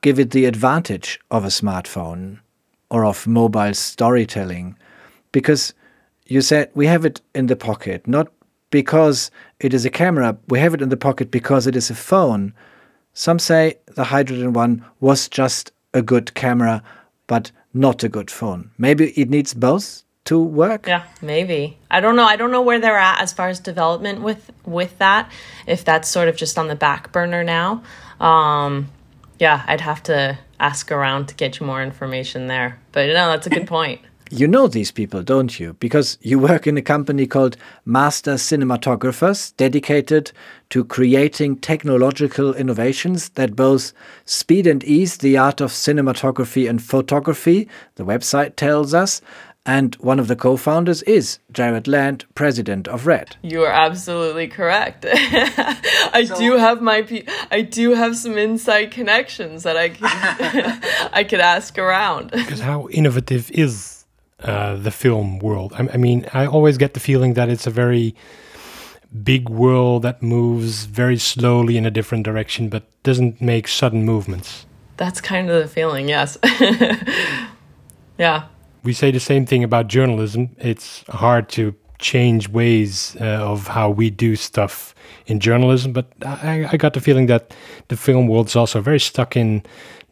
give 0.00 0.18
it 0.18 0.30
the 0.30 0.44
advantage 0.44 1.18
of 1.30 1.44
a 1.44 1.48
smartphone 1.48 2.40
or 2.90 3.04
of 3.04 3.26
mobile 3.26 3.74
storytelling, 3.74 4.76
because 5.32 5.74
you 6.26 6.40
said 6.40 6.70
we 6.74 6.86
have 6.86 7.04
it 7.04 7.20
in 7.34 7.46
the 7.46 7.56
pocket, 7.56 8.06
not 8.06 8.28
because 8.70 9.30
it 9.60 9.72
is 9.72 9.84
a 9.84 9.90
camera, 9.90 10.36
we 10.48 10.58
have 10.58 10.74
it 10.74 10.82
in 10.82 10.88
the 10.88 10.96
pocket 10.96 11.30
because 11.30 11.66
it 11.66 11.76
is 11.76 11.90
a 11.90 11.94
phone. 11.94 12.52
Some 13.14 13.38
say 13.38 13.78
the 13.94 14.04
Hydrogen 14.04 14.52
one 14.52 14.84
was 15.00 15.28
just 15.28 15.72
a 15.94 16.02
good 16.02 16.34
camera, 16.34 16.82
but 17.26 17.50
not 17.72 18.02
a 18.04 18.08
good 18.08 18.30
phone. 18.30 18.70
Maybe 18.76 19.10
it 19.10 19.30
needs 19.30 19.54
both 19.54 20.02
to 20.24 20.42
work. 20.42 20.86
Yeah, 20.86 21.04
maybe. 21.22 21.78
I 21.90 22.00
don't 22.00 22.16
know. 22.16 22.24
I 22.24 22.36
don't 22.36 22.50
know 22.50 22.60
where 22.60 22.80
they're 22.80 22.98
at 22.98 23.20
as 23.20 23.32
far 23.32 23.48
as 23.48 23.60
development 23.60 24.22
with 24.22 24.50
with 24.64 24.98
that. 24.98 25.30
If 25.66 25.84
that's 25.84 26.08
sort 26.08 26.28
of 26.28 26.36
just 26.36 26.58
on 26.58 26.68
the 26.68 26.76
back 26.76 27.12
burner 27.12 27.44
now. 27.44 27.82
Um, 28.20 28.88
yeah, 29.38 29.64
I'd 29.66 29.82
have 29.82 30.02
to 30.04 30.38
ask 30.58 30.90
around 30.90 31.28
to 31.28 31.34
get 31.34 31.60
you 31.60 31.66
more 31.66 31.82
information 31.82 32.46
there. 32.46 32.78
But 32.92 33.06
no, 33.06 33.30
that's 33.30 33.46
a 33.46 33.50
good 33.50 33.66
point. 33.78 34.00
You 34.30 34.48
know 34.48 34.66
these 34.66 34.90
people, 34.90 35.22
don't 35.22 35.60
you? 35.60 35.74
Because 35.74 36.18
you 36.20 36.40
work 36.40 36.66
in 36.66 36.76
a 36.76 36.82
company 36.82 37.28
called 37.28 37.56
Master 37.84 38.34
Cinematographers, 38.34 39.56
dedicated 39.56 40.32
to 40.70 40.84
creating 40.84 41.58
technological 41.58 42.52
innovations 42.52 43.28
that 43.30 43.54
both 43.54 43.92
speed 44.24 44.66
and 44.66 44.82
ease 44.82 45.18
the 45.18 45.38
art 45.38 45.60
of 45.60 45.70
cinematography 45.70 46.68
and 46.68 46.82
photography, 46.82 47.68
the 47.94 48.04
website 48.04 48.56
tells 48.56 48.94
us. 48.94 49.20
And 49.64 49.94
one 49.96 50.20
of 50.20 50.28
the 50.28 50.36
co 50.36 50.56
founders 50.56 51.02
is 51.02 51.38
Jarred 51.52 51.88
Land, 51.88 52.24
president 52.34 52.86
of 52.88 53.06
RED. 53.06 53.36
You 53.42 53.62
are 53.62 53.72
absolutely 53.72 54.46
correct. 54.46 55.04
I 55.10 56.24
so, 56.28 56.38
do 56.38 56.56
have 56.56 56.80
my 56.80 57.24
I 57.50 57.62
do 57.62 57.94
have 57.94 58.16
some 58.16 58.38
inside 58.38 58.92
connections 58.92 59.64
that 59.64 59.76
I 59.76 59.88
can 59.88 60.06
I 61.12 61.24
could 61.24 61.40
ask 61.40 61.78
around. 61.78 62.30
Because 62.30 62.60
how 62.60 62.88
innovative 62.90 63.50
is 63.50 63.95
uh, 64.42 64.76
the 64.76 64.90
film 64.90 65.38
world. 65.38 65.72
I, 65.74 65.88
I, 65.94 65.96
mean, 65.96 66.26
I 66.32 66.46
always 66.46 66.76
get 66.76 66.94
the 66.94 67.00
feeling 67.00 67.34
that 67.34 67.48
it's 67.48 67.66
a 67.66 67.70
very 67.70 68.14
big 69.22 69.48
world 69.48 70.02
that 70.02 70.22
moves 70.22 70.84
very 70.84 71.16
slowly 71.16 71.76
in 71.76 71.86
a 71.86 71.90
different 71.90 72.24
direction, 72.24 72.68
but 72.68 72.84
doesn't 73.02 73.40
make 73.40 73.68
sudden 73.68 74.04
movements. 74.04 74.66
That's 74.96 75.20
kind 75.20 75.50
of 75.50 75.62
the 75.62 75.68
feeling, 75.68 76.08
yes. 76.08 76.36
yeah. 78.18 78.44
We 78.82 78.92
say 78.92 79.10
the 79.10 79.20
same 79.20 79.46
thing 79.46 79.64
about 79.64 79.88
journalism. 79.88 80.54
It's 80.58 81.02
hard 81.08 81.48
to 81.50 81.74
change 81.98 82.48
ways 82.48 83.16
uh, 83.20 83.24
of 83.24 83.68
how 83.68 83.90
we 83.90 84.10
do 84.10 84.36
stuff 84.36 84.94
in 85.26 85.40
journalism, 85.40 85.92
but 85.92 86.12
I, 86.24 86.68
I 86.72 86.76
got 86.76 86.92
the 86.92 87.00
feeling 87.00 87.26
that 87.26 87.54
the 87.88 87.96
film 87.96 88.28
world 88.28 88.48
is 88.48 88.56
also 88.56 88.80
very 88.80 89.00
stuck 89.00 89.34
in 89.34 89.62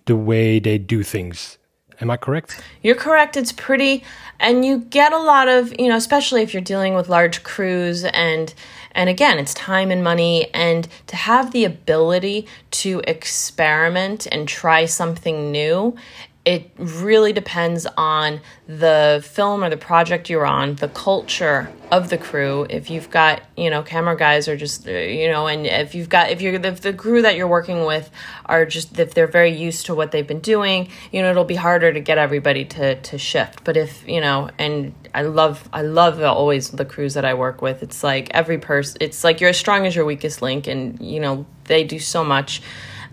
the 0.07 0.17
way 0.17 0.59
they 0.59 0.79
do 0.79 1.03
things 1.03 1.59
Am 2.01 2.11
I 2.11 2.17
correct? 2.17 2.61
You're 2.83 2.95
correct. 2.95 3.37
It's 3.37 3.53
pretty, 3.53 4.05
and 4.41 4.65
you 4.65 4.79
get 4.79 5.13
a 5.13 5.19
lot 5.19 5.49
of, 5.49 5.73
you 5.79 5.89
know, 5.89 5.97
especially 5.97 6.43
if 6.43 6.53
you're 6.53 6.63
dealing 6.63 6.95
with 6.95 7.09
large 7.09 7.43
crews 7.43 8.05
and 8.05 8.53
and 8.97 9.11
again, 9.11 9.41
it's 9.41 9.55
time 9.55 9.91
and 9.91 10.05
money 10.05 10.49
and 10.55 10.87
to 11.09 11.17
have 11.17 11.51
the 11.51 11.65
ability 11.65 12.47
to 12.71 13.03
experiment 13.09 14.29
and 14.31 14.47
try 14.47 14.85
something 14.85 15.51
new 15.51 15.97
it 16.45 16.71
really 16.77 17.33
depends 17.33 17.87
on 17.97 18.41
the 18.67 19.25
film 19.27 19.65
or 19.65 19.71
the 19.71 19.79
project 19.79 20.29
you're 20.29 20.45
on, 20.45 20.75
the 20.75 20.89
culture 20.89 21.73
of 21.91 22.11
the 22.11 22.19
crew. 22.19 22.67
If 22.69 22.91
you've 22.91 23.09
got, 23.09 23.43
you 23.57 23.71
know, 23.71 23.83
camera 23.83 24.15
guys 24.15 24.47
are 24.47 24.57
just, 24.57 24.87
uh, 24.87 24.91
you 24.91 25.31
know, 25.31 25.47
and 25.47 25.67
if 25.67 25.95
you've 25.95 26.11
got, 26.11 26.31
if 26.31 26.43
you're, 26.43 26.55
if 26.55 26.83
the 26.83 26.93
crew 26.93 27.23
that 27.23 27.37
you're 27.37 27.49
working 27.49 27.87
with 27.87 28.11
are 28.45 28.67
just, 28.67 28.99
if 28.99 29.15
they're 29.15 29.27
very 29.27 29.57
used 29.57 29.87
to 29.87 29.95
what 29.95 30.13
they've 30.13 30.27
been 30.27 30.41
doing, 30.41 30.91
you 31.13 31.23
know, 31.23 31.31
it'll 31.31 31.45
be 31.45 31.55
harder 31.55 31.91
to 31.95 32.01
get 32.01 32.19
everybody 32.19 32.67
to, 32.67 33.01
to 33.01 33.17
shift. 33.17 33.65
But 33.65 33.79
if, 33.79 34.07
you 34.07 34.21
know, 34.21 34.51
and 34.59 34.95
I 35.15 35.23
love, 35.23 35.67
I 35.73 35.81
love 35.81 36.23
always 36.23 36.71
the 36.71 36.85
crews 36.85 37.15
that 37.15 37.25
I 37.25 37.33
work 37.33 37.63
with. 37.63 37.83
It's 37.83 38.05
like 38.05 38.29
every 38.33 38.59
person, 38.59 38.99
it's 39.01 39.25
like 39.25 39.41
you're 39.41 39.51
as 39.51 39.57
strong 39.57 39.87
as 39.87 39.97
your 39.97 40.05
weakest 40.05 40.43
link 40.43 40.67
and, 40.67 41.01
you 41.01 41.21
know, 41.21 41.47
they 41.65 41.85
do 41.85 41.99
so 41.99 42.23
much 42.23 42.61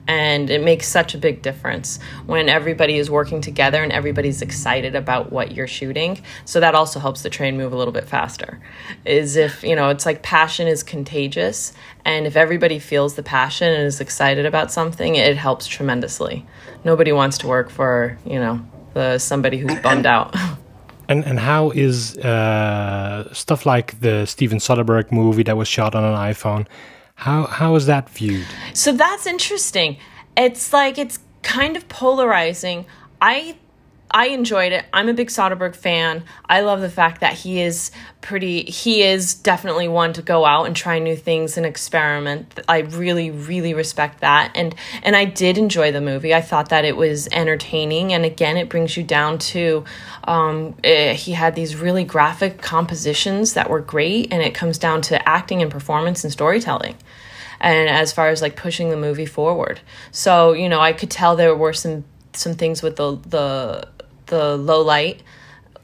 and 0.08 0.50
it 0.50 0.64
makes 0.64 0.88
such 0.88 1.14
a 1.14 1.18
big 1.18 1.42
difference 1.42 2.00
when 2.26 2.50
everybody 2.50 2.98
is 2.98 3.10
working 3.10 3.42
together 3.42 3.84
and 3.84 3.92
everybody's 3.92 4.42
excited 4.42 4.96
about 4.96 5.32
what 5.32 5.52
you're 5.52 5.68
shooting. 5.68 6.22
So 6.46 6.60
that 6.60 6.76
also 6.76 7.00
helps 7.00 7.22
the 7.22 7.30
train 7.30 7.58
move 7.58 7.72
a 7.72 7.78
little 7.78 7.94
bit 7.94 8.08
faster. 8.08 8.60
Is 9.06 9.36
if 9.36 9.64
you 9.64 9.76
know 9.76 9.90
it's 9.90 10.06
like 10.06 10.24
passion 10.24 10.68
is 10.68 10.84
contagious. 10.84 11.74
And 12.04 12.26
if 12.26 12.36
everybody 12.36 12.80
feels 12.80 13.14
the 13.16 13.24
passion 13.24 13.72
and 13.72 13.84
is 13.84 14.02
excited 14.02 14.46
about 14.46 14.72
something 14.72 15.16
it 15.16 15.38
helps 15.38 15.68
tremendously. 15.68 16.46
Nobody 16.84 17.12
wants 17.12 17.38
to 17.40 17.48
work 17.48 17.70
for 17.70 18.18
you 18.26 18.40
know 18.40 18.66
the 18.94 19.20
somebody 19.20 19.58
who's 19.58 19.80
bummed 19.84 20.06
out. 20.06 20.36
And 21.10 21.26
and 21.26 21.40
how 21.42 21.72
is 21.72 22.18
uh, 22.20 23.34
stuff 23.34 23.66
like 23.66 24.00
the 24.00 24.26
Steven 24.26 24.60
Soderbergh 24.60 25.12
movie 25.12 25.44
that 25.44 25.58
was 25.58 25.68
shot 25.68 25.94
on 25.94 26.06
an 26.06 26.16
iPhone? 26.16 26.68
How 27.22 27.46
how 27.46 27.76
is 27.76 27.86
that 27.86 28.10
viewed? 28.10 28.48
So 28.74 28.92
that's 28.94 29.28
interesting. 29.28 29.98
It's 30.36 30.74
like 30.74 30.98
it's 30.98 31.20
kind 31.44 31.78
of 31.78 31.88
polarizing. 31.88 32.88
I 33.22 33.58
I 34.14 34.28
enjoyed 34.28 34.74
it. 34.74 34.86
I'm 34.92 35.10
a 35.10 35.14
big 35.14 35.30
Soderbergh 35.30 35.76
fan. 35.76 36.24
I 36.48 36.62
love 36.62 36.82
the 36.82 36.90
fact 36.90 37.22
that 37.22 37.34
he 37.34 37.62
is 37.62 37.92
pretty 38.20 38.64
he 38.64 39.02
is 39.02 39.34
definitely 39.34 39.88
one 39.88 40.14
to 40.14 40.22
go 40.22 40.46
out 40.46 40.66
and 40.68 40.76
try 40.76 41.00
new 41.00 41.16
things 41.16 41.58
and 41.58 41.66
experiment. 41.66 42.60
I 42.68 42.80
really 42.80 43.32
really 43.32 43.74
respect 43.74 44.22
that. 44.22 44.52
And 44.54 44.76
and 45.02 45.16
I 45.16 45.26
did 45.26 45.58
enjoy 45.58 45.92
the 45.92 46.02
movie. 46.02 46.34
I 46.34 46.42
thought 46.42 46.70
that 46.70 46.86
it 46.86 46.98
was 46.98 47.28
entertaining 47.32 48.14
and 48.14 48.26
again 48.26 48.58
it 48.58 48.70
brings 48.70 48.96
you 48.98 49.04
down 49.04 49.38
to 49.40 49.86
um, 50.26 50.76
it, 50.84 50.88
eh, 50.88 51.14
he 51.14 51.32
had 51.32 51.56
these 51.56 51.76
really 51.76 52.04
graphic 52.04 52.62
compositions 52.62 53.54
that 53.54 53.70
were 53.70 53.80
great 53.80 54.32
and 54.32 54.44
it 54.44 54.54
comes 54.54 54.78
down 54.78 55.02
to 55.04 55.28
acting 55.28 55.62
and 55.62 55.72
performance 55.72 56.24
and 56.24 56.32
storytelling 56.32 56.96
and 57.62 57.90
as 57.90 58.12
far 58.12 58.30
as 58.30 58.42
like 58.42 58.56
pushing 58.56 58.90
the 58.90 58.98
movie 58.98 59.26
forward. 59.26 59.80
So, 60.12 60.54
you 60.54 60.68
know, 60.68 60.82
I 60.82 60.94
could 60.94 61.10
tell 61.10 61.36
there 61.36 61.56
were 61.56 61.74
some 61.74 62.04
some 62.34 62.54
things 62.54 62.82
with 62.82 62.96
the 62.96 63.18
the 63.28 63.88
the 64.32 64.58
low 64.58 64.82
light 64.82 65.22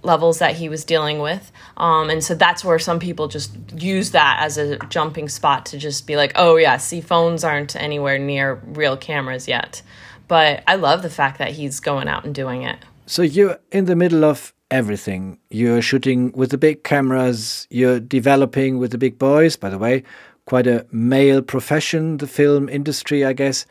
levels 0.02 0.40
that 0.40 0.56
he 0.56 0.70
was 0.70 0.84
dealing 0.84 1.20
with. 1.20 1.52
Um, 1.78 2.10
and 2.10 2.24
so 2.24 2.34
that's 2.34 2.64
where 2.64 2.80
some 2.80 3.00
people 3.00 3.28
just 3.28 3.56
use 3.76 4.12
that 4.12 4.40
as 4.42 4.58
a 4.58 4.78
jumping 4.90 5.30
spot 5.30 5.68
to 5.68 5.78
just 5.78 6.08
be 6.08 6.16
like, 6.16 6.32
oh, 6.36 6.56
yeah, 6.56 6.78
see, 6.78 7.02
phones 7.02 7.44
aren't 7.44 7.76
anywhere 7.76 8.18
near 8.18 8.56
real 8.66 8.98
cameras 8.98 9.48
yet. 9.48 9.84
But 10.28 10.64
I 10.66 10.76
love 10.76 11.04
the 11.04 11.10
fact 11.10 11.38
that 11.38 11.52
he's 11.52 11.80
going 11.80 12.08
out 12.08 12.26
and 12.26 12.34
doing 12.34 12.64
it. 12.64 12.80
So 13.06 13.22
you're 13.22 13.60
in 13.72 13.86
the 13.86 13.96
middle 13.96 14.26
of 14.26 14.54
everything. 14.72 15.38
You're 15.50 15.82
shooting 15.82 16.32
with 16.34 16.52
the 16.52 16.58
big 16.58 16.84
cameras, 16.84 17.68
you're 17.70 18.00
developing 18.00 18.80
with 18.80 18.92
the 18.92 18.98
big 18.98 19.18
boys, 19.18 19.56
by 19.56 19.70
the 19.70 19.78
way, 19.78 20.04
quite 20.46 20.68
a 20.68 20.86
male 20.92 21.42
profession, 21.42 22.18
the 22.18 22.28
film 22.28 22.68
industry, 22.68 23.24
I 23.24 23.34
guess. 23.34 23.66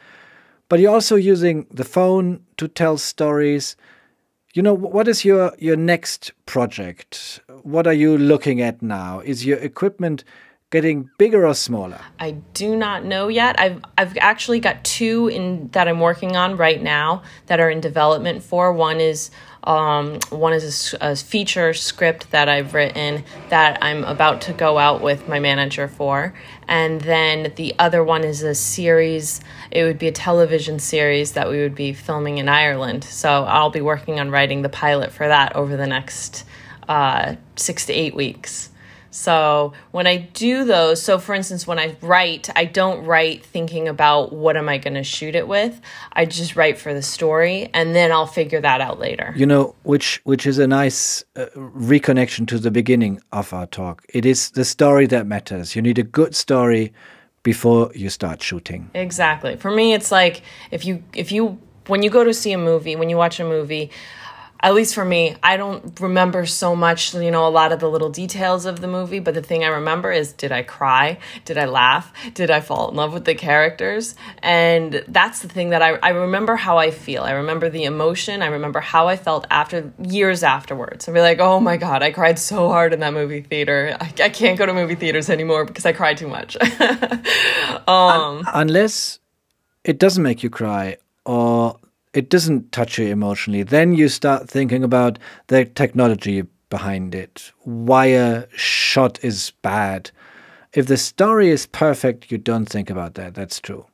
But 0.68 0.80
you're 0.80 0.92
also 0.92 1.16
using 1.16 1.66
the 1.70 1.84
phone 1.84 2.40
to 2.56 2.66
tell 2.66 2.96
stories. 2.98 3.76
You 4.56 4.62
know, 4.62 4.72
what 4.72 5.06
is 5.06 5.22
your 5.22 5.52
your 5.58 5.76
next 5.76 6.32
project? 6.46 7.40
What 7.62 7.86
are 7.86 7.92
you 7.92 8.16
looking 8.16 8.62
at 8.62 8.80
now? 8.80 9.20
Is 9.20 9.44
your 9.44 9.58
equipment 9.58 10.24
getting 10.70 11.10
bigger 11.18 11.46
or 11.46 11.54
smaller? 11.54 12.00
I 12.18 12.30
do 12.54 12.74
not 12.74 13.04
know 13.04 13.28
yet. 13.28 13.60
I've 13.60 13.82
I've 13.98 14.16
actually 14.16 14.60
got 14.60 14.82
two 14.82 15.28
in 15.28 15.68
that 15.72 15.88
I'm 15.88 16.00
working 16.00 16.36
on 16.36 16.56
right 16.56 16.82
now 16.82 17.22
that 17.46 17.60
are 17.60 17.68
in 17.68 17.82
development 17.82 18.42
for. 18.42 18.72
One 18.72 18.98
is 18.98 19.30
um, 19.66 20.20
one 20.30 20.52
is 20.52 20.94
a, 21.00 21.12
a, 21.12 21.16
feature 21.16 21.74
script 21.74 22.30
that 22.30 22.48
I've 22.48 22.72
written 22.72 23.24
that 23.48 23.78
I'm 23.82 24.04
about 24.04 24.42
to 24.42 24.52
go 24.52 24.78
out 24.78 25.02
with 25.02 25.28
my 25.28 25.40
manager 25.40 25.88
for. 25.88 26.34
And 26.68 27.00
then 27.00 27.52
the 27.56 27.74
other 27.78 28.04
one 28.04 28.22
is 28.22 28.42
a 28.42 28.54
series, 28.54 29.40
it 29.72 29.82
would 29.82 29.98
be 29.98 30.06
a 30.06 30.12
television 30.12 30.78
series 30.78 31.32
that 31.32 31.48
we 31.48 31.58
would 31.58 31.74
be 31.74 31.92
filming 31.92 32.38
in 32.38 32.48
Ireland. 32.48 33.02
So 33.02 33.44
I'll 33.44 33.70
be 33.70 33.80
working 33.80 34.20
on 34.20 34.30
writing 34.30 34.62
the 34.62 34.68
pilot 34.68 35.10
for 35.12 35.26
that 35.26 35.56
over 35.56 35.76
the 35.76 35.86
next 35.86 36.44
uh, 36.88 37.34
six 37.56 37.86
to 37.86 37.92
eight 37.92 38.14
weeks. 38.14 38.70
So 39.16 39.72
when 39.92 40.06
I 40.06 40.18
do 40.18 40.64
those, 40.64 41.00
so 41.00 41.18
for 41.18 41.34
instance, 41.34 41.66
when 41.66 41.78
I 41.78 41.96
write, 42.02 42.50
I 42.54 42.66
don't 42.66 43.06
write 43.06 43.42
thinking 43.42 43.88
about 43.88 44.34
what 44.34 44.58
am 44.58 44.68
I 44.68 44.76
going 44.76 44.92
to 44.92 45.02
shoot 45.02 45.34
it 45.34 45.48
with. 45.48 45.80
I 46.12 46.26
just 46.26 46.54
write 46.54 46.76
for 46.76 46.92
the 46.92 47.00
story, 47.00 47.70
and 47.72 47.94
then 47.94 48.12
I'll 48.12 48.26
figure 48.26 48.60
that 48.60 48.82
out 48.82 48.98
later. 48.98 49.32
You 49.34 49.46
know, 49.46 49.74
which 49.84 50.20
which 50.24 50.46
is 50.46 50.58
a 50.58 50.66
nice 50.66 51.24
uh, 51.34 51.46
reconnection 51.56 52.46
to 52.48 52.58
the 52.58 52.70
beginning 52.70 53.22
of 53.32 53.54
our 53.54 53.66
talk. 53.66 54.04
It 54.10 54.26
is 54.26 54.50
the 54.50 54.66
story 54.66 55.06
that 55.06 55.26
matters. 55.26 55.74
You 55.74 55.80
need 55.80 55.98
a 55.98 56.02
good 56.02 56.36
story 56.36 56.92
before 57.42 57.90
you 57.94 58.10
start 58.10 58.42
shooting. 58.42 58.90
Exactly. 58.92 59.56
For 59.56 59.70
me, 59.70 59.94
it's 59.94 60.12
like 60.12 60.42
if 60.70 60.84
you 60.84 61.02
if 61.14 61.32
you 61.32 61.58
when 61.86 62.02
you 62.02 62.10
go 62.10 62.22
to 62.22 62.34
see 62.34 62.52
a 62.52 62.58
movie, 62.58 62.96
when 62.96 63.08
you 63.08 63.16
watch 63.16 63.40
a 63.40 63.44
movie 63.44 63.90
at 64.60 64.74
least 64.74 64.94
for 64.94 65.04
me, 65.04 65.36
I 65.42 65.56
don't 65.56 65.98
remember 66.00 66.46
so 66.46 66.74
much, 66.74 67.14
you 67.14 67.30
know, 67.30 67.46
a 67.46 67.50
lot 67.50 67.72
of 67.72 67.80
the 67.80 67.90
little 67.90 68.10
details 68.10 68.64
of 68.64 68.80
the 68.80 68.88
movie, 68.88 69.18
but 69.18 69.34
the 69.34 69.42
thing 69.42 69.64
I 69.64 69.68
remember 69.68 70.10
is 70.10 70.32
did 70.32 70.52
I 70.52 70.62
cry? 70.62 71.18
Did 71.44 71.58
I 71.58 71.66
laugh? 71.66 72.12
Did 72.34 72.50
I 72.50 72.60
fall 72.60 72.88
in 72.88 72.96
love 72.96 73.12
with 73.12 73.24
the 73.24 73.34
characters? 73.34 74.14
And 74.38 75.04
that's 75.08 75.40
the 75.40 75.48
thing 75.48 75.70
that 75.70 75.82
I, 75.82 75.94
I 75.96 76.10
remember 76.10 76.56
how 76.56 76.78
I 76.78 76.90
feel. 76.90 77.22
I 77.22 77.32
remember 77.32 77.68
the 77.68 77.84
emotion. 77.84 78.42
I 78.42 78.46
remember 78.46 78.80
how 78.80 79.08
I 79.08 79.16
felt 79.16 79.46
after 79.50 79.92
years 80.02 80.42
afterwards. 80.42 81.08
I'd 81.08 81.14
be 81.14 81.20
like, 81.20 81.38
oh 81.38 81.60
my 81.60 81.76
God, 81.76 82.02
I 82.02 82.10
cried 82.10 82.38
so 82.38 82.68
hard 82.68 82.92
in 82.92 83.00
that 83.00 83.12
movie 83.12 83.42
theater. 83.42 83.96
I, 84.00 84.12
I 84.22 84.28
can't 84.28 84.58
go 84.58 84.66
to 84.66 84.72
movie 84.72 84.94
theaters 84.94 85.30
anymore 85.30 85.64
because 85.64 85.84
I 85.86 85.92
cried 85.92 86.16
too 86.16 86.28
much. 86.28 86.56
um, 87.86 88.42
Unless 88.52 89.20
it 89.84 89.98
doesn't 89.98 90.22
make 90.22 90.42
you 90.42 90.50
cry 90.50 90.96
or 91.24 91.76
it 92.16 92.30
doesn't 92.30 92.72
touch 92.72 92.98
you 92.98 93.06
emotionally. 93.08 93.62
Then 93.62 93.92
you 93.92 94.08
start 94.08 94.48
thinking 94.48 94.82
about 94.82 95.18
the 95.48 95.66
technology 95.66 96.44
behind 96.70 97.14
it, 97.14 97.52
why 97.62 98.06
a 98.06 98.46
shot 98.56 99.22
is 99.22 99.52
bad. 99.60 100.10
If 100.72 100.86
the 100.86 100.96
story 100.96 101.50
is 101.50 101.66
perfect, 101.66 102.32
you 102.32 102.38
don't 102.38 102.66
think 102.66 102.88
about 102.88 103.14
that. 103.14 103.34
That's 103.34 103.60
true. 103.60 103.84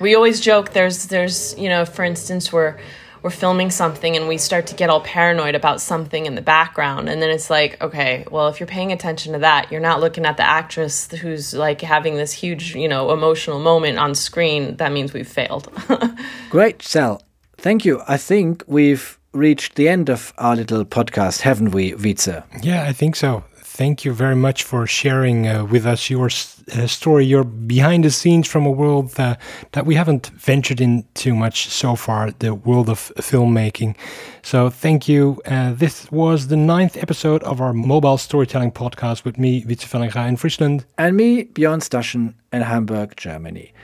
We 0.00 0.14
always 0.14 0.40
joke 0.40 0.72
there's 0.72 1.06
there's 1.06 1.56
you 1.58 1.68
know, 1.68 1.84
for 1.84 2.02
instance, 2.02 2.50
we're 2.52 2.78
we're 3.22 3.30
filming 3.30 3.70
something 3.70 4.16
and 4.16 4.28
we 4.28 4.38
start 4.38 4.66
to 4.68 4.74
get 4.74 4.88
all 4.88 5.00
paranoid 5.00 5.54
about 5.54 5.80
something 5.80 6.26
in 6.26 6.34
the 6.34 6.42
background 6.42 7.08
and 7.08 7.20
then 7.20 7.28
it's 7.28 7.50
like 7.50 7.82
okay 7.82 8.24
well 8.30 8.46
if 8.46 8.60
you're 8.60 8.68
paying 8.68 8.92
attention 8.92 9.32
to 9.32 9.38
that 9.40 9.72
you're 9.72 9.80
not 9.80 10.00
looking 10.00 10.24
at 10.24 10.36
the 10.36 10.44
actress 10.46 11.10
who's 11.10 11.52
like 11.52 11.80
having 11.80 12.14
this 12.14 12.30
huge 12.30 12.76
you 12.76 12.86
know 12.86 13.10
emotional 13.10 13.58
moment 13.58 13.98
on 13.98 14.14
screen 14.14 14.76
that 14.76 14.92
means 14.92 15.12
we've 15.12 15.26
failed 15.26 15.68
great 16.50 16.80
sal 16.82 17.20
Thank 17.58 17.84
you. 17.84 18.02
I 18.06 18.16
think 18.16 18.62
we've 18.66 19.18
reached 19.32 19.74
the 19.76 19.88
end 19.88 20.08
of 20.08 20.32
our 20.38 20.56
little 20.56 20.84
podcast, 20.84 21.40
haven't 21.40 21.70
we, 21.70 21.92
Wietse? 21.92 22.42
Yeah, 22.62 22.84
I 22.84 22.92
think 22.92 23.16
so. 23.16 23.44
Thank 23.54 24.06
you 24.06 24.14
very 24.14 24.36
much 24.36 24.62
for 24.62 24.86
sharing 24.86 25.46
uh, 25.46 25.66
with 25.66 25.84
us 25.84 26.08
your 26.08 26.26
uh, 26.28 26.86
story, 26.86 27.26
your 27.26 27.44
behind 27.44 28.04
the 28.04 28.10
scenes 28.10 28.48
from 28.48 28.64
a 28.64 28.70
world 28.70 29.12
uh, 29.20 29.36
that 29.72 29.84
we 29.84 29.94
haven't 29.94 30.28
ventured 30.28 30.80
in 30.80 31.04
too 31.12 31.34
much 31.34 31.68
so 31.68 31.94
far, 31.94 32.30
the 32.38 32.54
world 32.54 32.88
of 32.88 33.12
filmmaking. 33.16 33.94
So, 34.42 34.70
thank 34.70 35.08
you. 35.08 35.42
Uh, 35.44 35.74
this 35.74 36.10
was 36.10 36.46
the 36.46 36.56
ninth 36.56 36.96
episode 36.96 37.42
of 37.42 37.60
our 37.60 37.74
mobile 37.74 38.16
storytelling 38.16 38.72
podcast 38.72 39.24
with 39.24 39.38
me, 39.38 39.62
Wietse 39.64 39.86
Vellinga 39.86 40.26
in 40.26 40.38
Friesland. 40.38 40.86
And 40.96 41.14
me, 41.14 41.44
Björn 41.44 41.82
Staschen 41.82 42.32
in 42.54 42.62
Hamburg, 42.62 43.14
Germany. 43.18 43.74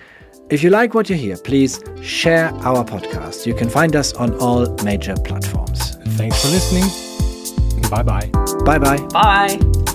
If 0.50 0.62
you 0.62 0.70
like 0.70 0.92
what 0.94 1.08
you 1.08 1.16
hear, 1.16 1.36
please 1.36 1.80
share 2.02 2.50
our 2.62 2.84
podcast. 2.84 3.46
You 3.46 3.54
can 3.54 3.70
find 3.70 3.96
us 3.96 4.12
on 4.14 4.38
all 4.38 4.68
major 4.84 5.14
platforms. 5.14 5.96
Thanks 6.16 6.42
for 6.42 6.48
listening. 6.48 6.84
Bye-bye. 7.90 8.30
Bye-bye. 8.64 9.06
Bye. 9.08 9.92